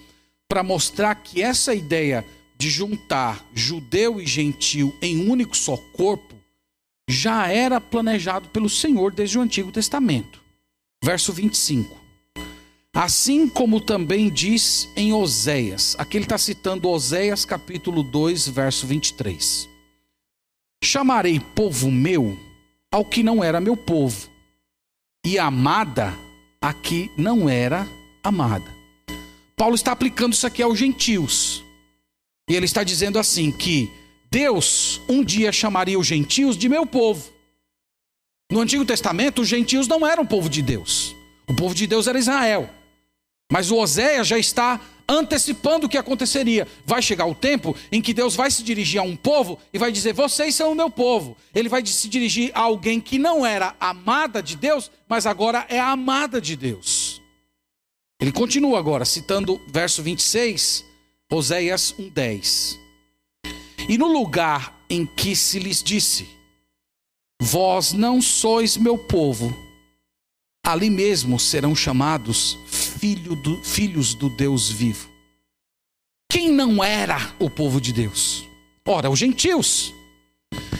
[0.50, 2.26] para mostrar que essa ideia
[2.58, 6.34] de juntar judeu e gentil em um único só corpo
[7.08, 10.42] já era planejado pelo Senhor desde o Antigo Testamento.
[11.02, 11.96] Verso 25.
[12.92, 19.68] Assim como também diz em Oséias, aqui ele está citando Oséias capítulo 2, verso 23.
[20.82, 22.36] Chamarei povo meu
[22.90, 24.28] ao que não era meu povo,
[25.24, 26.12] e amada
[26.60, 27.86] a que não era
[28.24, 28.79] amada.
[29.60, 31.62] Paulo está aplicando isso aqui aos gentios.
[32.48, 33.92] E ele está dizendo assim: que
[34.30, 37.30] Deus um dia chamaria os gentios de meu povo.
[38.50, 41.14] No Antigo Testamento, os gentios não eram povo de Deus.
[41.46, 42.70] O povo de Deus era Israel.
[43.52, 46.66] Mas o Oséias já está antecipando o que aconteceria.
[46.86, 49.92] Vai chegar o tempo em que Deus vai se dirigir a um povo e vai
[49.92, 51.36] dizer: Vocês são o meu povo.
[51.54, 55.78] Ele vai se dirigir a alguém que não era amada de Deus, mas agora é
[55.78, 56.99] amada de Deus.
[58.20, 60.84] Ele continua agora, citando verso 26,
[61.32, 62.78] Oséias 1,10.
[63.88, 66.28] E no lugar em que se lhes disse:
[67.40, 69.56] Vós não sois meu povo,
[70.66, 75.08] ali mesmo serão chamados filho do, filhos do Deus vivo.
[76.30, 78.44] Quem não era o povo de Deus?
[78.86, 79.94] Ora, os gentios.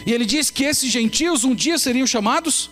[0.07, 2.71] E ele diz que esses gentios um dia seriam chamados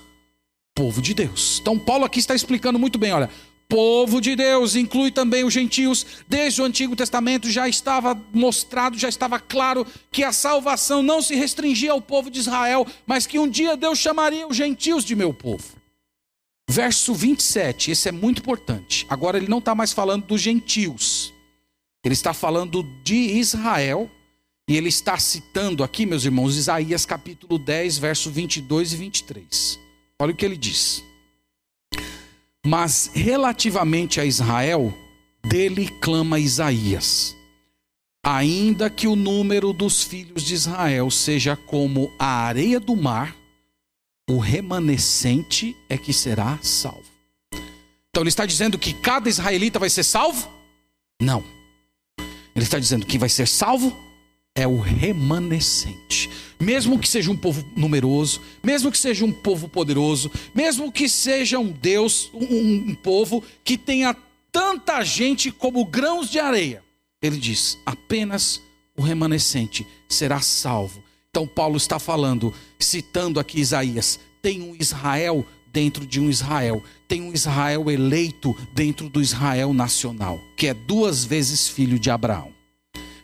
[0.75, 1.59] povo de Deus.
[1.61, 3.31] Então, Paulo aqui está explicando muito bem: olha,
[3.69, 6.07] povo de Deus inclui também os gentios.
[6.27, 11.35] Desde o Antigo Testamento já estava mostrado, já estava claro que a salvação não se
[11.35, 15.35] restringia ao povo de Israel, mas que um dia Deus chamaria os gentios de meu
[15.35, 15.77] povo.
[16.71, 19.07] Verso 27, esse é muito importante.
[19.09, 21.33] Agora ele não está mais falando dos gentios,
[22.05, 24.11] ele está falando de Israel.
[24.71, 29.81] E ele está citando aqui, meus irmãos, Isaías capítulo 10, verso 22 e 23.
[30.21, 31.03] Olha o que ele diz.
[32.69, 34.93] Mas relativamente a Israel,
[35.43, 37.35] dele clama Isaías.
[38.23, 43.35] Ainda que o número dos filhos de Israel seja como a areia do mar,
[44.29, 47.09] o remanescente é que será salvo.
[48.11, 50.47] Então ele está dizendo que cada israelita vai ser salvo?
[51.23, 51.43] Não.
[52.55, 53.97] Ele está dizendo que vai ser salvo
[54.59, 56.31] é o remanescente.
[56.59, 61.59] Mesmo que seja um povo numeroso, mesmo que seja um povo poderoso, mesmo que seja
[61.59, 64.17] um Deus, um, um povo que tenha
[64.51, 66.83] tanta gente como grãos de areia,
[67.23, 68.61] ele diz: apenas
[68.97, 76.07] o remanescente será salvo então, Paulo está falando, citando aqui Isaías: tem um Israel dentro
[76.07, 81.69] de um Israel, tem um Israel eleito dentro do Israel nacional, que é duas vezes
[81.69, 82.58] filho de Abraão.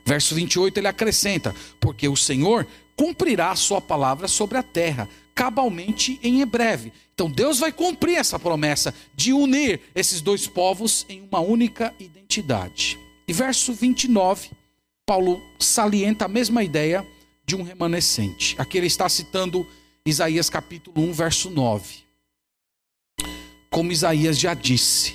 [0.05, 6.19] Verso 28 ele acrescenta: Porque o Senhor cumprirá a sua palavra sobre a terra, cabalmente
[6.23, 6.93] em breve.
[7.15, 12.99] Então Deus vai cumprir essa promessa de unir esses dois povos em uma única identidade.
[13.27, 14.51] E verso 29,
[15.07, 17.07] Paulo salienta a mesma ideia
[17.47, 18.55] de um remanescente.
[18.59, 19.67] Aqui ele está citando
[20.05, 22.05] Isaías capítulo 1, verso 9.
[23.71, 25.15] Como Isaías já disse,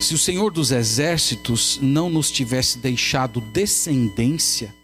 [0.00, 4.74] se o Senhor dos exércitos não nos tivesse deixado descendência,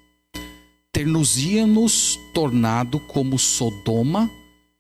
[0.93, 4.31] ter-nos-ia-nos tornado como Sodoma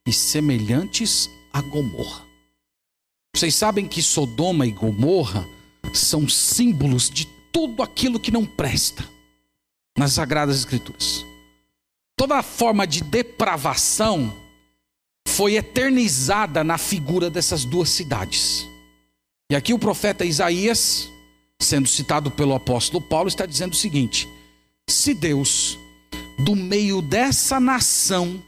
[0.07, 2.25] e semelhantes a Gomorra.
[3.35, 5.47] Vocês sabem que Sodoma e Gomorra
[5.92, 9.09] são símbolos de tudo aquilo que não presta
[9.97, 11.25] nas Sagradas Escrituras.
[12.16, 14.35] Toda forma de depravação
[15.29, 18.68] foi eternizada na figura dessas duas cidades.
[19.51, 21.09] E aqui o profeta Isaías,
[21.61, 24.29] sendo citado pelo apóstolo Paulo, está dizendo o seguinte:
[24.89, 25.79] se Deus,
[26.39, 28.43] do meio dessa nação,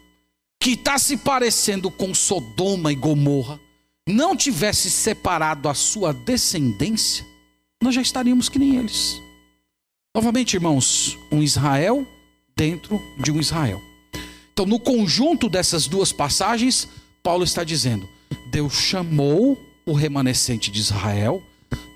[0.59, 3.59] que está se parecendo com Sodoma e Gomorra,
[4.07, 7.25] não tivesse separado a sua descendência,
[7.81, 9.21] nós já estaríamos que nem eles.
[10.15, 12.07] Novamente, irmãos, um Israel
[12.55, 13.79] dentro de um Israel.
[14.51, 16.87] Então, no conjunto dessas duas passagens,
[17.21, 18.09] Paulo está dizendo:
[18.49, 21.41] Deus chamou o remanescente de Israel,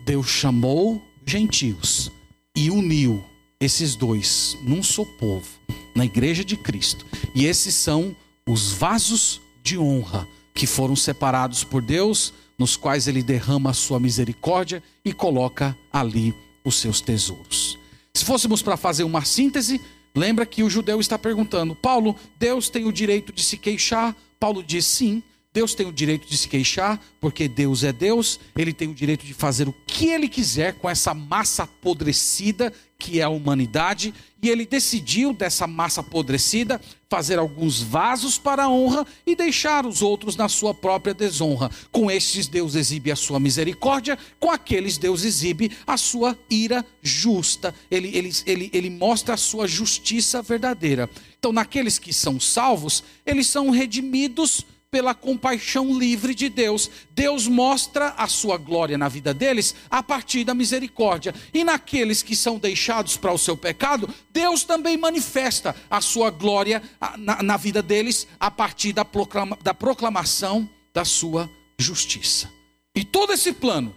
[0.05, 2.09] Deus chamou gentios
[2.55, 3.23] e uniu
[3.59, 5.47] esses dois num só povo,
[5.93, 7.05] na igreja de Cristo.
[7.35, 8.15] E esses são
[8.47, 13.99] os vasos de honra que foram separados por Deus, nos quais ele derrama a sua
[13.99, 16.33] misericórdia e coloca ali
[16.65, 17.77] os seus tesouros.
[18.13, 19.79] Se fôssemos para fazer uma síntese,
[20.15, 24.15] Lembra que o judeu está perguntando: Paulo, Deus tem o direito de se queixar?
[24.39, 25.23] Paulo diz: sim,
[25.53, 29.25] Deus tem o direito de se queixar, porque Deus é Deus, ele tem o direito
[29.25, 34.47] de fazer o que ele quiser com essa massa apodrecida que é a humanidade, e
[34.47, 36.79] ele decidiu dessa massa apodrecida
[37.09, 41.69] fazer alguns vasos para a honra e deixar os outros na sua própria desonra.
[41.91, 47.73] Com estes, Deus exibe a sua misericórdia, com aqueles, Deus exibe a sua ira justa.
[47.89, 51.09] Ele, ele, ele, ele mostra a sua justiça verdadeira.
[51.39, 56.91] Então, naqueles que são salvos, eles são redimidos pela compaixão livre de Deus.
[57.11, 61.33] Deus mostra a sua glória na vida deles a partir da misericórdia.
[61.53, 66.83] E naqueles que são deixados para o seu pecado, Deus também manifesta a sua glória
[67.17, 72.51] na, na vida deles a partir da, proclama, da proclamação da sua justiça.
[72.93, 73.95] E todo esse plano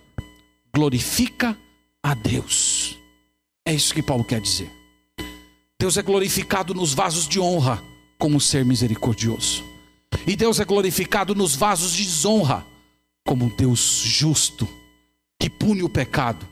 [0.72, 1.58] glorifica
[2.00, 2.96] a Deus.
[3.66, 4.70] É isso que Paulo quer dizer.
[5.80, 7.82] Deus é glorificado nos vasos de honra
[8.16, 9.73] como ser misericordioso.
[10.26, 12.64] E Deus é glorificado nos vasos de desonra,
[13.26, 14.68] como um Deus justo,
[15.38, 16.46] que pune o pecado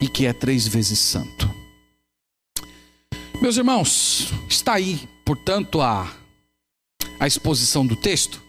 [0.00, 1.48] e que é três vezes santo.
[3.40, 6.10] Meus irmãos, está aí, portanto, a,
[7.20, 8.42] a exposição do texto.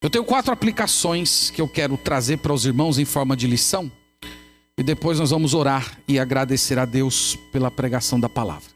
[0.00, 3.90] Eu tenho quatro aplicações que eu quero trazer para os irmãos em forma de lição.
[4.78, 8.70] E depois nós vamos orar e agradecer a Deus pela pregação da palavra.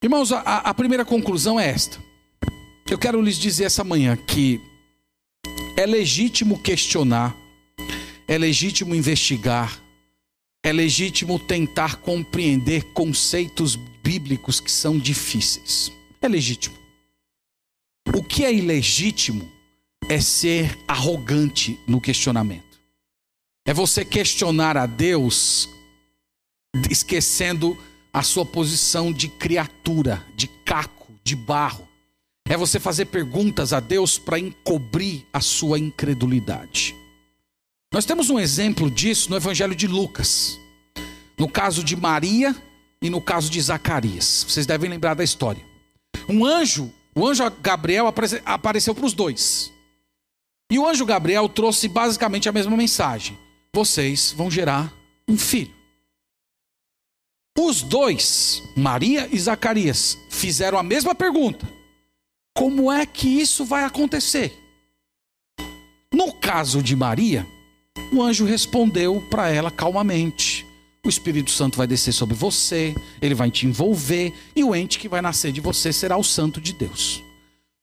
[0.00, 1.98] Irmãos, a, a primeira conclusão é esta.
[2.90, 4.60] Eu quero lhes dizer essa manhã que
[5.76, 7.34] é legítimo questionar,
[8.28, 9.82] é legítimo investigar,
[10.62, 15.90] é legítimo tentar compreender conceitos bíblicos que são difíceis.
[16.20, 16.76] É legítimo.
[18.14, 19.50] O que é ilegítimo
[20.08, 22.80] é ser arrogante no questionamento.
[23.66, 25.68] É você questionar a Deus
[26.90, 27.76] esquecendo
[28.12, 31.88] a sua posição de criatura, de caco, de barro.
[32.48, 36.94] É você fazer perguntas a Deus para encobrir a sua incredulidade.
[37.92, 40.58] Nós temos um exemplo disso no Evangelho de Lucas,
[41.38, 42.54] no caso de Maria
[43.00, 44.44] e no caso de Zacarias.
[44.48, 45.64] Vocês devem lembrar da história.
[46.28, 48.06] Um anjo, o anjo Gabriel
[48.44, 49.72] apareceu para os dois.
[50.70, 53.38] E o anjo Gabriel trouxe basicamente a mesma mensagem:
[53.72, 54.92] vocês vão gerar
[55.26, 55.72] um filho.
[57.56, 61.66] Os dois, Maria e Zacarias, fizeram a mesma pergunta:
[62.54, 64.56] como é que isso vai acontecer?
[66.12, 67.44] No caso de Maria,
[68.12, 70.64] o anjo respondeu para ela calmamente:
[71.04, 75.08] O Espírito Santo vai descer sobre você, ele vai te envolver, e o ente que
[75.08, 77.20] vai nascer de você será o Santo de Deus.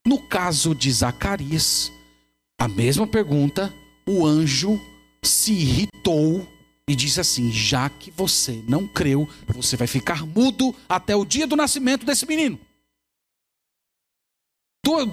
[0.08, 1.92] No caso de Zacarias,
[2.60, 3.72] a mesma pergunta,
[4.08, 4.80] o anjo
[5.22, 6.48] se irritou
[6.88, 11.46] e disse assim: Já que você não creu, você vai ficar mudo até o dia
[11.46, 12.58] do nascimento desse menino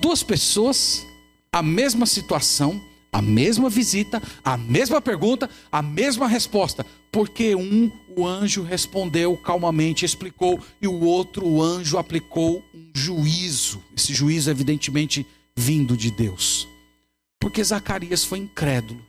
[0.00, 1.06] duas pessoas,
[1.52, 2.80] a mesma situação,
[3.12, 6.84] a mesma visita, a mesma pergunta, a mesma resposta.
[7.10, 13.82] Porque um, o anjo respondeu calmamente, explicou, e o outro, o anjo, aplicou um juízo.
[13.96, 16.68] Esse juízo, evidentemente, vindo de Deus.
[17.40, 19.04] Porque Zacarias foi incrédulo.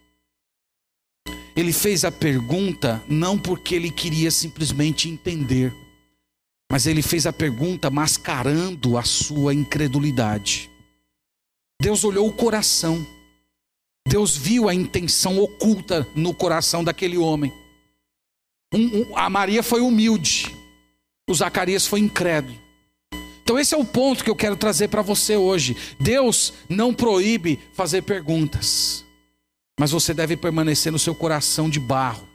[1.56, 5.74] Ele fez a pergunta não porque ele queria simplesmente entender
[6.72, 10.70] mas ele fez a pergunta mascarando a sua incredulidade.
[11.82, 13.06] Deus olhou o coração.
[14.08, 17.52] Deus viu a intenção oculta no coração daquele homem.
[18.74, 20.56] Um, um, a Maria foi humilde,
[21.28, 22.58] o Zacarias foi incrédulo.
[23.42, 25.76] Então, esse é o ponto que eu quero trazer para você hoje.
[26.00, 29.04] Deus não proíbe fazer perguntas,
[29.80, 32.29] mas você deve permanecer no seu coração de barro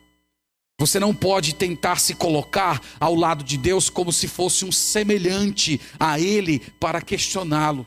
[0.78, 5.80] você não pode tentar se colocar ao lado de Deus como se fosse um semelhante
[5.98, 7.86] a Ele para questioná-lo.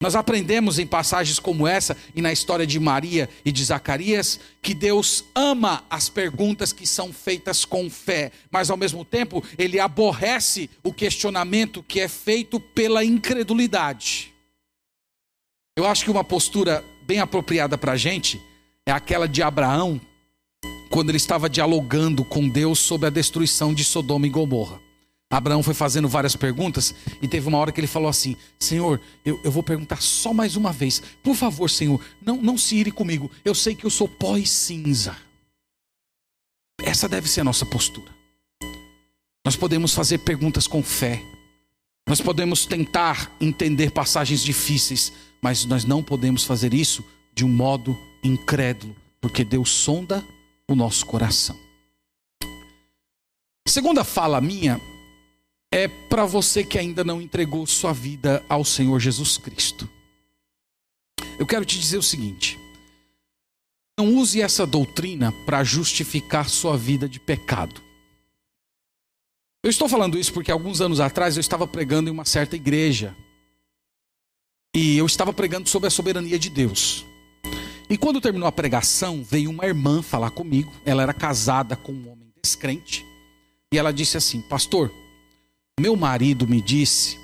[0.00, 4.72] Nós aprendemos em passagens como essa e na história de Maria e de Zacarias que
[4.72, 10.70] Deus ama as perguntas que são feitas com fé, mas ao mesmo tempo ele aborrece
[10.84, 14.32] o questionamento que é feito pela incredulidade.
[15.76, 18.40] Eu acho que uma postura bem apropriada para a gente
[18.86, 20.00] é aquela de Abraão
[20.90, 24.80] quando ele estava dialogando com Deus sobre a destruição de Sodoma e Gomorra.
[25.30, 29.38] Abraão foi fazendo várias perguntas e teve uma hora que ele falou assim: Senhor, eu,
[29.44, 31.02] eu vou perguntar só mais uma vez.
[31.22, 33.30] Por favor, Senhor, não, não se ire comigo.
[33.44, 35.14] Eu sei que eu sou pó e cinza.
[36.82, 38.10] Essa deve ser a nossa postura.
[39.44, 41.22] Nós podemos fazer perguntas com fé.
[42.08, 45.12] Nós podemos tentar entender passagens difíceis,
[45.42, 50.24] mas nós não podemos fazer isso de um modo incrédulo, porque Deus sonda
[50.68, 51.58] o nosso coração.
[53.66, 54.80] Segunda fala minha
[55.72, 59.88] é para você que ainda não entregou sua vida ao Senhor Jesus Cristo.
[61.38, 62.58] Eu quero te dizer o seguinte:
[63.98, 67.82] não use essa doutrina para justificar sua vida de pecado.
[69.62, 73.14] Eu estou falando isso porque alguns anos atrás eu estava pregando em uma certa igreja.
[74.74, 77.04] E eu estava pregando sobre a soberania de Deus.
[77.90, 80.72] E quando terminou a pregação, veio uma irmã falar comigo.
[80.84, 83.06] Ela era casada com um homem descrente.
[83.72, 84.92] E ela disse assim: Pastor,
[85.80, 87.18] meu marido me disse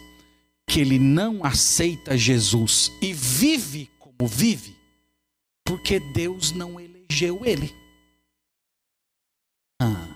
[0.66, 4.76] que ele não aceita Jesus e vive como vive,
[5.64, 7.74] porque Deus não elegeu ele.
[9.80, 10.14] Ah.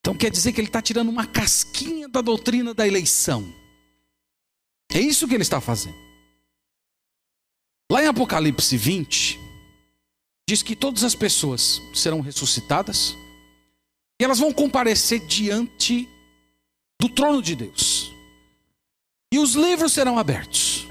[0.00, 3.52] Então quer dizer que ele está tirando uma casquinha da doutrina da eleição.
[4.92, 6.09] É isso que ele está fazendo.
[8.20, 9.40] Apocalipse 20,
[10.46, 13.16] diz que todas as pessoas serão ressuscitadas
[14.20, 16.06] e elas vão comparecer diante
[17.00, 18.12] do trono de Deus.
[19.32, 20.86] E os livros serão abertos.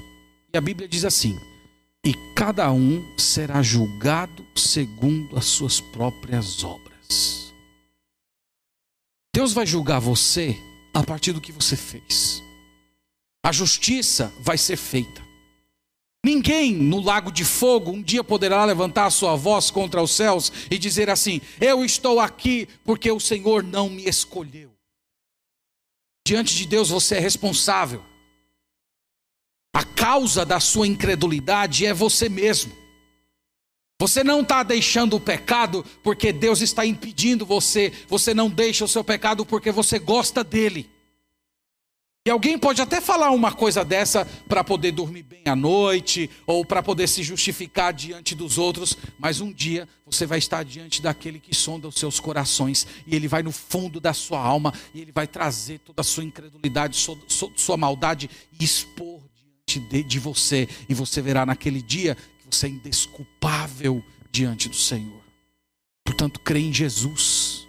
[0.52, 1.38] E a Bíblia diz assim:
[2.04, 7.54] e cada um será julgado segundo as suas próprias obras.
[9.32, 10.58] Deus vai julgar você
[10.92, 12.42] a partir do que você fez.
[13.46, 15.29] A justiça vai ser feita.
[16.24, 20.52] Ninguém no lago de fogo um dia poderá levantar a sua voz contra os céus
[20.70, 24.70] e dizer assim: Eu estou aqui porque o Senhor não me escolheu.
[26.26, 28.04] Diante de Deus você é responsável.
[29.74, 32.76] A causa da sua incredulidade é você mesmo.
[33.98, 37.92] Você não está deixando o pecado porque Deus está impedindo você.
[38.08, 40.90] Você não deixa o seu pecado porque você gosta dele.
[42.26, 46.66] E alguém pode até falar uma coisa dessa para poder dormir bem à noite, ou
[46.66, 51.40] para poder se justificar diante dos outros, mas um dia você vai estar diante daquele
[51.40, 55.12] que sonda os seus corações, e ele vai no fundo da sua alma, e ele
[55.12, 57.16] vai trazer toda a sua incredulidade, sua,
[57.56, 62.66] sua maldade e expor diante de, de você, e você verá naquele dia que você
[62.66, 65.22] é indesculpável diante do Senhor.
[66.04, 67.66] Portanto, crê em Jesus.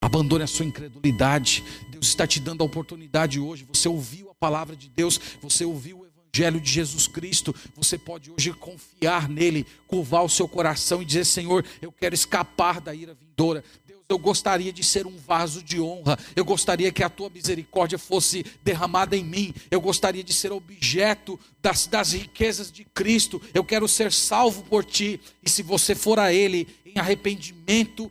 [0.00, 1.64] Abandone a sua incredulidade.
[1.90, 3.66] Deus está te dando a oportunidade hoje.
[3.72, 7.54] Você ouviu a palavra de Deus, você ouviu o Evangelho de Jesus Cristo.
[7.74, 12.80] Você pode hoje confiar nele, curvar o seu coração e dizer: Senhor, eu quero escapar
[12.80, 13.64] da ira vindoura.
[13.84, 16.16] Deus, eu gostaria de ser um vaso de honra.
[16.36, 19.52] Eu gostaria que a tua misericórdia fosse derramada em mim.
[19.68, 23.42] Eu gostaria de ser objeto das, das riquezas de Cristo.
[23.52, 25.20] Eu quero ser salvo por ti.
[25.42, 28.08] E se você for a Ele em arrependimento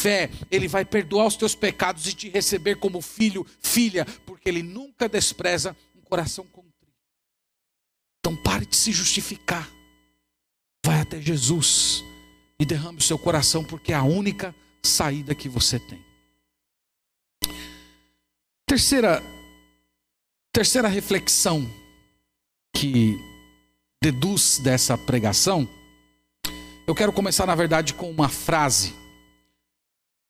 [0.00, 4.62] fé, Ele vai perdoar os teus pecados e te receber como filho, filha, porque Ele
[4.62, 6.70] nunca despreza um coração contrito.
[8.18, 9.70] Então pare de se justificar.
[10.84, 12.02] Vai até Jesus
[12.58, 16.02] e derrame o seu coração, porque é a única saída que você tem.
[18.66, 19.22] Terceira,
[20.52, 21.68] terceira reflexão
[22.74, 23.18] que
[24.02, 25.68] deduz dessa pregação,
[26.86, 28.99] eu quero começar, na verdade, com uma frase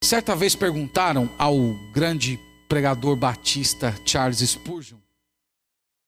[0.03, 2.38] Certa vez perguntaram ao grande
[2.68, 4.98] pregador batista Charles Spurgeon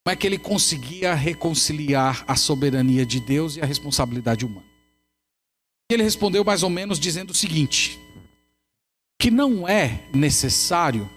[0.05, 4.67] como é que ele conseguia reconciliar a soberania de Deus e a responsabilidade humana.
[5.91, 8.01] Ele respondeu mais ou menos dizendo o seguinte:
[9.21, 11.09] que não é necessário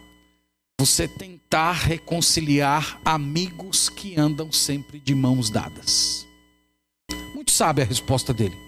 [0.79, 6.27] você tentar reconciliar amigos que andam sempre de mãos dadas.
[7.33, 8.64] Muito sabe a resposta dele.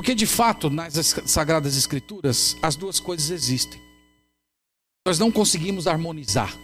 [0.00, 0.94] Porque de fato, nas
[1.26, 3.78] Sagradas Escrituras, as duas coisas existem.
[5.04, 6.56] Nós não conseguimos harmonizar.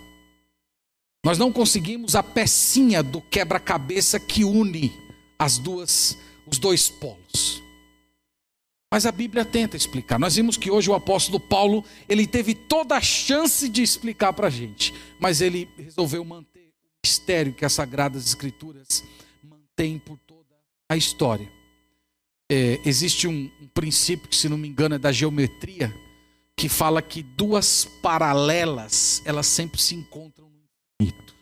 [1.23, 4.91] Nós não conseguimos a pecinha do quebra-cabeça que une
[5.39, 6.17] as duas,
[6.47, 7.63] os dois polos.
[8.91, 10.19] Mas a Bíblia tenta explicar.
[10.19, 14.47] Nós vimos que hoje o apóstolo Paulo, ele teve toda a chance de explicar para
[14.47, 19.05] a gente, mas ele resolveu manter o mistério que as Sagradas Escrituras
[19.43, 20.57] mantêm por toda
[20.89, 21.55] a história
[22.51, 25.95] é, existe um, um princípio que, se não me engano, é da geometria,
[26.57, 30.61] que fala que duas paralelas elas sempre se encontram no
[31.01, 31.35] infinito.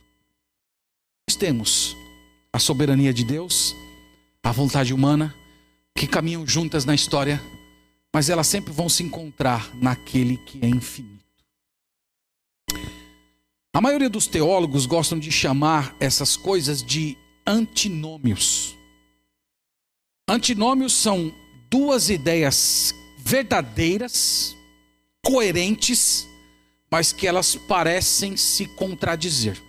[1.28, 1.96] Nós temos
[2.52, 3.74] a soberania de Deus,
[4.42, 5.34] a vontade humana,
[5.96, 7.40] que caminham juntas na história,
[8.12, 11.24] mas elas sempre vão se encontrar naquele que é infinito.
[13.72, 18.76] A maioria dos teólogos gostam de chamar essas coisas de antinômios.
[20.26, 21.32] Antinômios são
[21.70, 24.56] duas ideias verdadeiras,
[25.22, 26.26] coerentes,
[26.90, 29.60] mas que elas parecem se contradizer.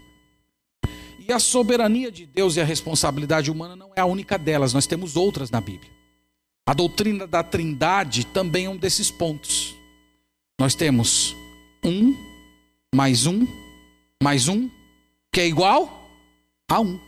[1.19, 4.87] E a soberania de Deus e a responsabilidade humana não é a única delas, nós
[4.87, 5.91] temos outras na Bíblia.
[6.65, 9.75] A doutrina da Trindade também é um desses pontos.
[10.59, 11.35] Nós temos
[11.83, 12.15] um,
[12.93, 13.45] mais um,
[14.23, 14.69] mais um,
[15.31, 16.09] que é igual
[16.69, 16.99] a um.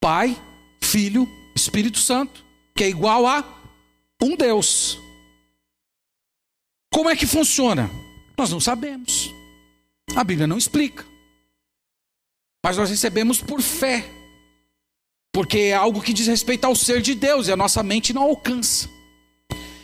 [0.00, 0.36] Pai,
[0.80, 2.44] Filho Espírito Santo,
[2.74, 3.44] que é igual a
[4.22, 4.98] um Deus.
[6.92, 7.90] Como é que funciona?
[8.36, 9.30] Nós não sabemos.
[10.16, 11.04] A Bíblia não explica.
[12.64, 14.04] Mas nós recebemos por fé.
[15.32, 18.22] Porque é algo que diz respeito ao ser de Deus e a nossa mente não
[18.22, 18.88] alcança.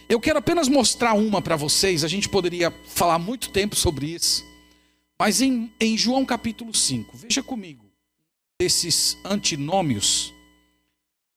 [0.08, 4.44] Eu quero apenas mostrar uma para vocês, a gente poderia falar muito tempo sobre isso.
[5.18, 7.84] Mas em, em João capítulo 5, veja comigo,
[8.58, 10.32] esses antinômios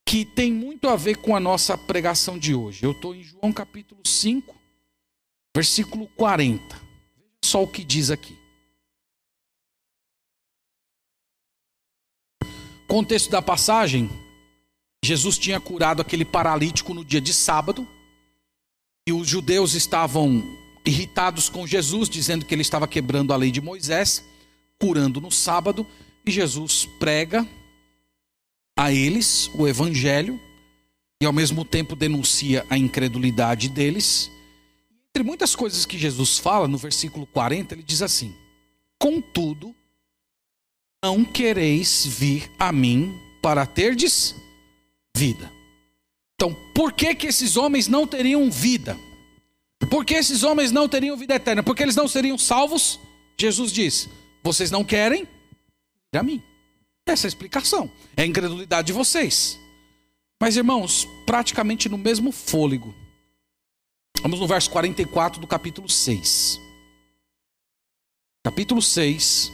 [0.05, 2.83] que tem muito a ver com a nossa pregação de hoje.
[2.83, 4.55] Eu estou em João capítulo 5,
[5.55, 6.75] versículo 40.
[7.17, 8.37] Veja só o que diz aqui.
[12.87, 14.09] Contexto da passagem:
[15.03, 17.87] Jesus tinha curado aquele paralítico no dia de sábado,
[19.07, 20.43] e os judeus estavam
[20.85, 24.23] irritados com Jesus, dizendo que ele estava quebrando a lei de Moisés,
[24.79, 25.87] curando no sábado,
[26.25, 27.47] e Jesus prega
[28.77, 30.39] a eles o evangelho
[31.21, 34.29] e ao mesmo tempo denuncia a incredulidade deles.
[35.09, 38.35] Entre muitas coisas que Jesus fala, no versículo 40, ele diz assim:
[38.99, 39.73] Contudo,
[41.03, 44.35] não quereis vir a mim para terdes
[45.15, 45.51] vida.
[46.35, 48.97] Então, por que que esses homens não teriam vida?
[49.89, 51.61] Por que esses homens não teriam vida eterna?
[51.61, 52.99] Porque eles não seriam salvos?
[53.39, 54.09] Jesus diz:
[54.43, 55.27] Vocês não querem
[56.11, 56.41] vir a mim.
[57.05, 57.91] Essa é a explicação.
[58.15, 59.59] É a incredulidade de vocês.
[60.41, 62.93] Mas, irmãos, praticamente no mesmo fôlego.
[64.21, 66.59] Vamos no verso 44 do capítulo 6.
[68.45, 69.51] Capítulo 6,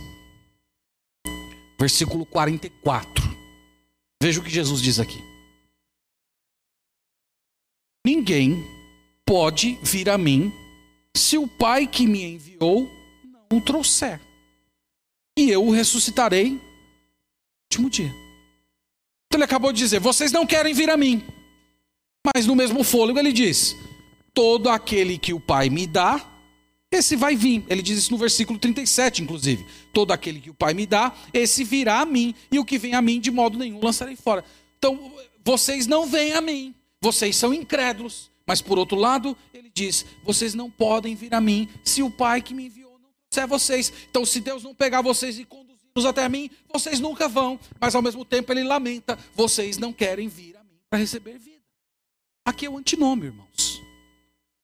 [1.79, 3.23] versículo 44.
[4.21, 5.23] Veja o que Jesus diz aqui.
[8.05, 8.65] Ninguém
[9.25, 10.51] pode vir a mim
[11.15, 12.89] se o Pai que me enviou
[13.23, 14.19] não o trouxer.
[15.37, 16.59] E eu o ressuscitarei
[17.69, 18.09] último dia.
[19.27, 21.23] Então ele acabou de dizer: vocês não querem vir a mim.
[22.35, 23.75] Mas no mesmo fôlego ele diz:
[24.33, 26.25] todo aquele que o Pai me dá,
[26.91, 27.63] esse vai vir.
[27.69, 29.63] Ele diz isso no versículo 37, inclusive.
[29.93, 32.95] Todo aquele que o Pai me dá, esse virá a mim, e o que vem
[32.95, 34.43] a mim, de modo nenhum lançarei fora.
[34.79, 35.13] Então,
[35.45, 38.31] vocês não vêm a mim, vocês são incrédulos.
[38.47, 42.41] Mas por outro lado, ele diz: vocês não podem vir a mim se o Pai
[42.41, 43.93] que me enviou não trouxer vocês.
[44.09, 45.68] Então, se Deus não pegar vocês e conduzir
[46.05, 47.59] até mim, vocês nunca vão.
[47.79, 51.59] Mas ao mesmo tempo ele lamenta: vocês não querem vir a mim para receber vida.
[52.45, 53.81] Aqui é o antinômio, irmãos.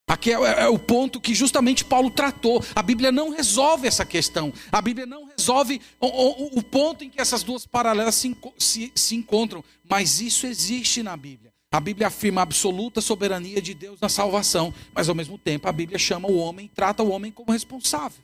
[0.08, 2.64] Aqui é, é, o ponto que justamente Paulo tratou.
[2.76, 4.54] A Bíblia não resolve essa questão.
[4.72, 8.92] A Bíblia não resolve o, o, o ponto em que essas duas paralelas se, se,
[8.94, 9.64] se encontram.
[9.90, 11.52] Mas isso existe na Bíblia.
[11.72, 15.74] A Bíblia afirma a absoluta soberania de Deus na salvação, mas ao mesmo tempo a
[15.74, 18.24] Bíblia chama o homem, trata o homem como responsável.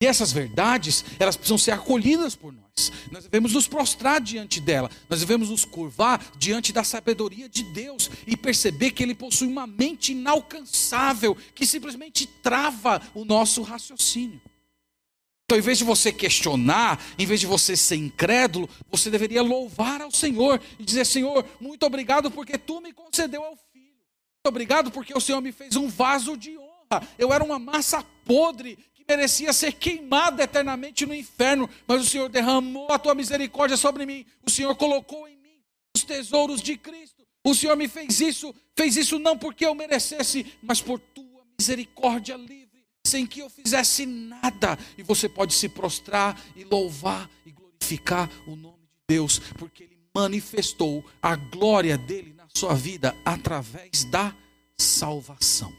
[0.00, 2.92] E essas verdades, elas precisam ser acolhidas por nós.
[3.10, 4.88] Nós devemos nos prostrar diante dela.
[5.10, 9.66] Nós devemos nos curvar diante da sabedoria de Deus e perceber que Ele possui uma
[9.66, 14.40] mente inalcançável que simplesmente trava o nosso raciocínio.
[15.44, 20.00] Então, em vez de você questionar, em vez de você ser incrédulo, você deveria louvar
[20.00, 23.86] ao Senhor e dizer: Senhor, muito obrigado porque tu me concedeu ao filho.
[23.86, 27.02] Muito obrigado porque o Senhor me fez um vaso de honra.
[27.18, 28.78] Eu era uma massa podre
[29.08, 34.26] merecia ser queimado eternamente no inferno, mas o Senhor derramou a tua misericórdia sobre mim.
[34.46, 35.62] O Senhor colocou em mim
[35.96, 37.26] os tesouros de Cristo.
[37.44, 42.36] O Senhor me fez isso, fez isso não porque eu merecesse, mas por tua misericórdia
[42.36, 44.78] livre, sem que eu fizesse nada.
[44.98, 49.98] E você pode se prostrar e louvar e glorificar o nome de Deus, porque ele
[50.14, 54.34] manifestou a glória dele na sua vida através da
[54.76, 55.72] salvação.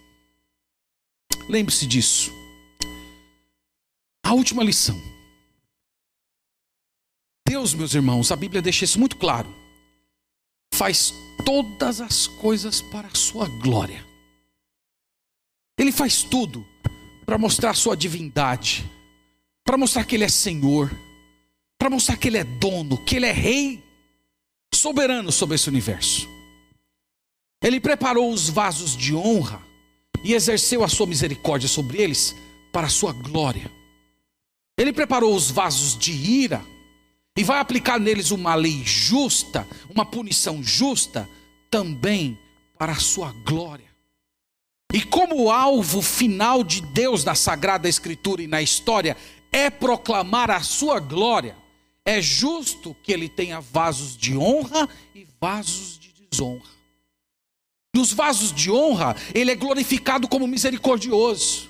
[1.48, 2.39] Lembre-se disso.
[4.30, 5.02] A última lição.
[7.48, 9.52] Deus, meus irmãos, a Bíblia deixa isso muito claro.
[10.72, 11.12] Faz
[11.44, 14.06] todas as coisas para a sua glória.
[15.80, 16.64] Ele faz tudo
[17.26, 18.88] para mostrar a sua divindade,
[19.66, 20.92] para mostrar que ele é Senhor,
[21.80, 23.84] para mostrar que ele é dono, que ele é rei
[24.72, 26.30] soberano sobre esse universo.
[27.64, 29.60] Ele preparou os vasos de honra
[30.24, 32.36] e exerceu a sua misericórdia sobre eles
[32.72, 33.79] para a sua glória.
[34.80, 36.66] Ele preparou os vasos de ira
[37.38, 41.30] e vai aplicar neles uma lei justa, uma punição justa,
[41.70, 42.40] também
[42.78, 43.90] para a sua glória.
[44.94, 49.18] E como o alvo final de Deus na Sagrada Escritura e na história
[49.52, 51.58] é proclamar a sua glória,
[52.06, 56.80] é justo que ele tenha vasos de honra e vasos de desonra.
[57.94, 61.69] Nos vasos de honra, ele é glorificado como misericordioso.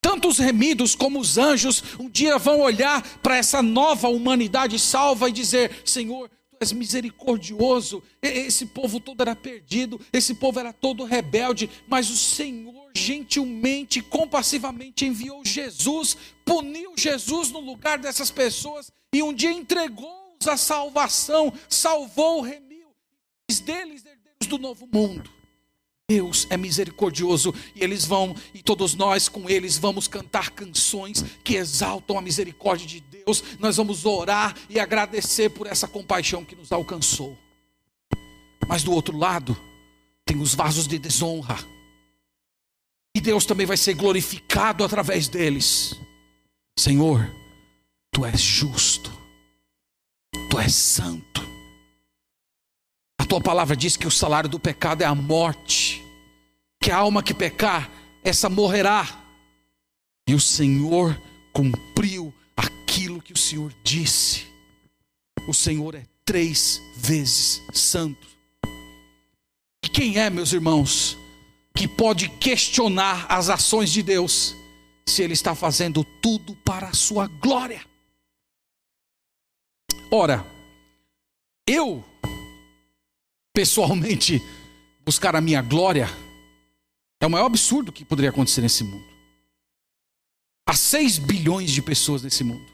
[0.00, 5.28] Tanto os remidos como os anjos um dia vão olhar para essa nova humanidade salva
[5.28, 8.02] e dizer: Senhor, tu és misericordioso.
[8.22, 15.06] Esse povo todo era perdido, esse povo era todo rebelde, mas o Senhor gentilmente, compassivamente
[15.06, 22.40] enviou Jesus, puniu Jesus no lugar dessas pessoas e um dia entregou-os a salvação, salvou,
[22.40, 22.88] remiu,
[23.48, 25.39] fez deles herdeiros do novo mundo.
[26.10, 31.54] Deus é misericordioso e eles vão, e todos nós com eles vamos cantar canções que
[31.54, 33.44] exaltam a misericórdia de Deus.
[33.60, 37.38] Nós vamos orar e agradecer por essa compaixão que nos alcançou.
[38.66, 39.56] Mas do outro lado,
[40.26, 41.56] tem os vasos de desonra.
[43.14, 45.94] E Deus também vai ser glorificado através deles.
[46.76, 47.32] Senhor,
[48.10, 49.16] tu és justo,
[50.50, 51.49] tu és santo.
[53.30, 56.04] Tua palavra diz que o salário do pecado é a morte,
[56.82, 57.88] que a alma que pecar,
[58.24, 59.06] essa morrerá.
[60.26, 61.16] E o Senhor
[61.52, 64.48] cumpriu aquilo que o Senhor disse.
[65.46, 68.26] O Senhor é três vezes santo.
[69.84, 71.16] E quem é, meus irmãos,
[71.72, 74.56] que pode questionar as ações de Deus
[75.06, 77.86] se Ele está fazendo tudo para a sua glória?
[80.10, 80.44] Ora,
[81.64, 82.04] eu,
[83.60, 84.42] pessoalmente,
[85.04, 86.08] buscar a minha glória
[87.20, 89.04] é o maior absurdo que poderia acontecer nesse mundo.
[90.66, 92.64] Há 6 bilhões de pessoas nesse mundo,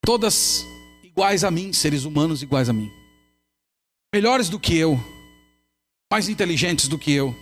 [0.00, 0.64] todas
[1.02, 2.90] iguais a mim, seres humanos iguais a mim,
[4.10, 4.98] melhores do que eu,
[6.10, 7.36] mais inteligentes do que eu.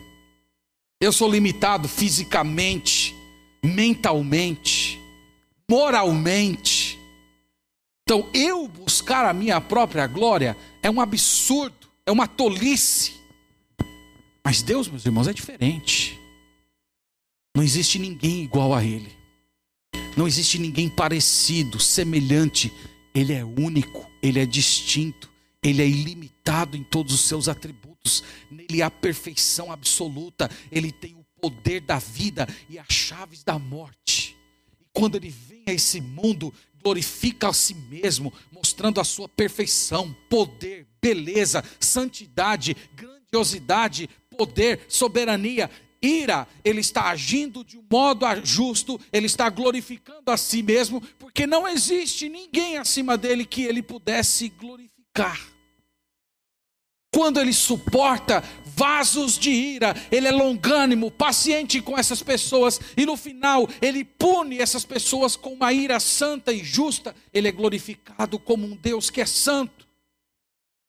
[1.00, 3.14] Eu sou limitado fisicamente,
[3.62, 5.00] mentalmente,
[5.70, 6.98] moralmente.
[8.02, 13.12] Então, eu buscar a minha própria glória é um absurdo, é uma tolice.
[14.44, 16.18] Mas Deus, meus irmãos, é diferente.
[17.54, 19.12] Não existe ninguém igual a Ele.
[20.16, 22.72] Não existe ninguém parecido, semelhante.
[23.12, 25.28] Ele é único, Ele é distinto,
[25.62, 28.22] Ele é ilimitado em todos os seus atributos.
[28.50, 30.48] Nele há perfeição absoluta.
[30.70, 34.36] Ele tem o poder da vida e as chaves da morte.
[34.80, 40.14] E quando Ele vem a esse mundo, glorifica a si mesmo, mostrando a sua perfeição,
[40.28, 45.70] poder, beleza, santidade, grandiosidade, poder, soberania,
[46.00, 51.46] ira, ele está agindo de um modo justo, ele está glorificando a si mesmo, porque
[51.46, 55.55] não existe ninguém acima dele que ele pudesse glorificar.
[57.16, 63.16] Quando ele suporta vasos de ira, ele é longânimo, paciente com essas pessoas, e no
[63.16, 68.66] final ele pune essas pessoas com uma ira santa e justa, ele é glorificado como
[68.66, 69.88] um Deus que é santo.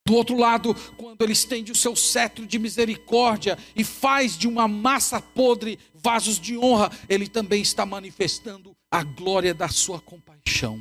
[0.06, 4.68] Do outro lado, quando ele estende o seu cetro de misericórdia e faz de uma
[4.68, 10.78] massa podre vasos de honra, ele também está manifestando a glória da sua compaixão.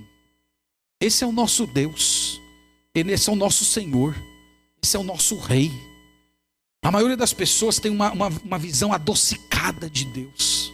[1.00, 2.40] Esse é o nosso Deus,
[2.92, 4.12] esse é o nosso Senhor,
[4.82, 5.70] esse é o nosso Rei.
[6.82, 10.72] A maioria das pessoas tem uma, uma, uma visão adocicada de Deus.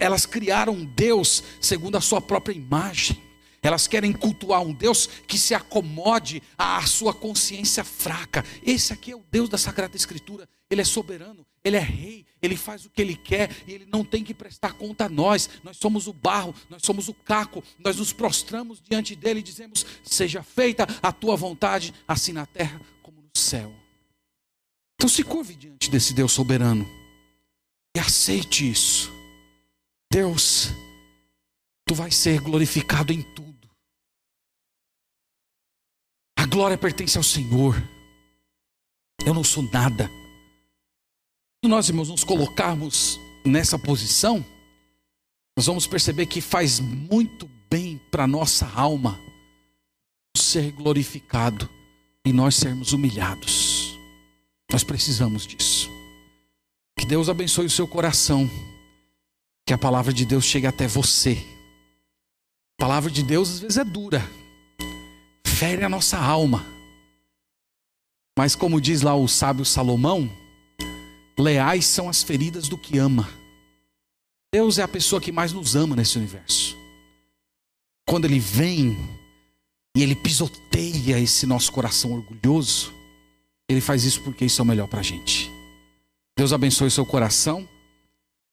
[0.00, 3.22] Elas criaram Deus segundo a sua própria imagem.
[3.62, 8.44] Elas querem cultuar um Deus que se acomode à sua consciência fraca.
[8.64, 10.48] Esse aqui é o Deus da Sagrada Escritura.
[10.70, 14.04] Ele é soberano, ele é rei, ele faz o que ele quer e ele não
[14.04, 15.50] tem que prestar conta a nós.
[15.62, 17.62] Nós somos o barro, nós somos o caco.
[17.78, 22.80] Nós nos prostramos diante dele e dizemos: Seja feita a tua vontade, assim na terra
[23.46, 23.72] céu.
[24.96, 26.86] Então se curve diante desse Deus soberano
[27.96, 29.12] e aceite isso.
[30.10, 30.68] Deus,
[31.86, 33.70] tu vais ser glorificado em tudo.
[36.38, 37.74] A glória pertence ao Senhor.
[39.24, 40.08] Eu não sou nada.
[41.64, 44.44] Se nós, irmãos, nos colocarmos nessa posição,
[45.56, 49.18] nós vamos perceber que faz muito bem para nossa alma
[50.36, 51.75] ser glorificado
[52.26, 53.98] e nós sermos humilhados.
[54.70, 55.90] Nós precisamos disso.
[56.98, 58.50] Que Deus abençoe o seu coração.
[59.66, 61.42] Que a palavra de Deus chegue até você.
[62.78, 64.22] A palavra de Deus às vezes é dura
[65.56, 66.66] fere a nossa alma.
[68.38, 70.30] Mas, como diz lá o sábio Salomão,
[71.38, 73.26] leais são as feridas do que ama.
[74.52, 76.76] Deus é a pessoa que mais nos ama nesse universo.
[78.06, 78.98] Quando Ele vem
[79.96, 82.92] e Ele pisoteia esse nosso coração orgulhoso,
[83.66, 85.50] Ele faz isso porque isso é o melhor para a gente.
[86.36, 87.66] Deus abençoe o seu coração,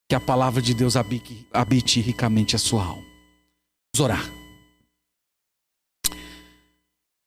[0.07, 3.03] que a palavra de Deus habite, habite ricamente a sua alma.
[3.93, 4.31] Vamos orar.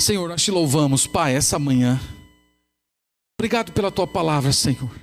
[0.01, 2.01] Senhor, nós te louvamos, Pai, essa manhã.
[3.39, 4.99] Obrigado pela tua palavra, Senhor.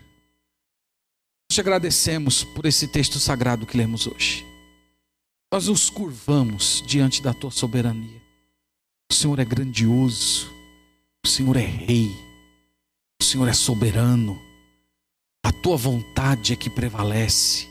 [1.51, 4.43] Te agradecemos por esse texto sagrado que lemos hoje.
[5.53, 8.22] Nós nos curvamos diante da tua soberania.
[9.14, 10.51] O Senhor é grandioso,
[11.24, 12.09] o Senhor é rei,
[13.22, 14.41] o Senhor é soberano.
[15.45, 17.70] A tua vontade é que prevalece.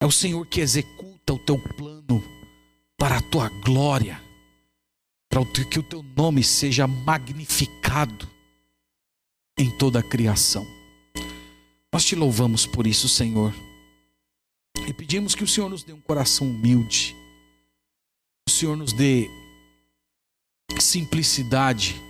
[0.00, 2.22] É o Senhor que executa o teu plano
[2.96, 4.22] para a tua glória
[5.28, 8.30] para que o teu nome seja magnificado
[9.58, 10.64] em toda a criação.
[11.92, 13.52] Nós te louvamos por isso, Senhor,
[14.86, 17.16] e pedimos que o Senhor nos dê um coração humilde,
[18.48, 19.28] o Senhor nos dê
[20.80, 22.00] simplicidade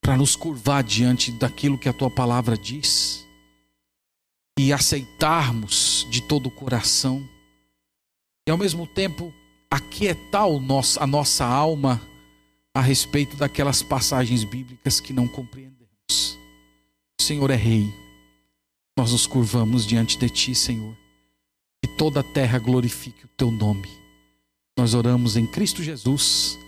[0.00, 3.24] para nos curvar diante daquilo que a tua palavra diz
[4.58, 7.26] e aceitarmos de todo o coração
[8.46, 9.32] e ao mesmo tempo
[9.70, 12.00] aquietar o nosso, a nossa alma
[12.74, 16.38] a respeito daquelas passagens bíblicas que não compreendemos.
[17.18, 17.92] O Senhor é Rei,
[18.98, 20.96] nós nos curvamos diante de Ti, Senhor,
[21.84, 23.88] e toda a terra glorifique o Teu nome.
[24.78, 26.58] Nós oramos em Cristo Jesus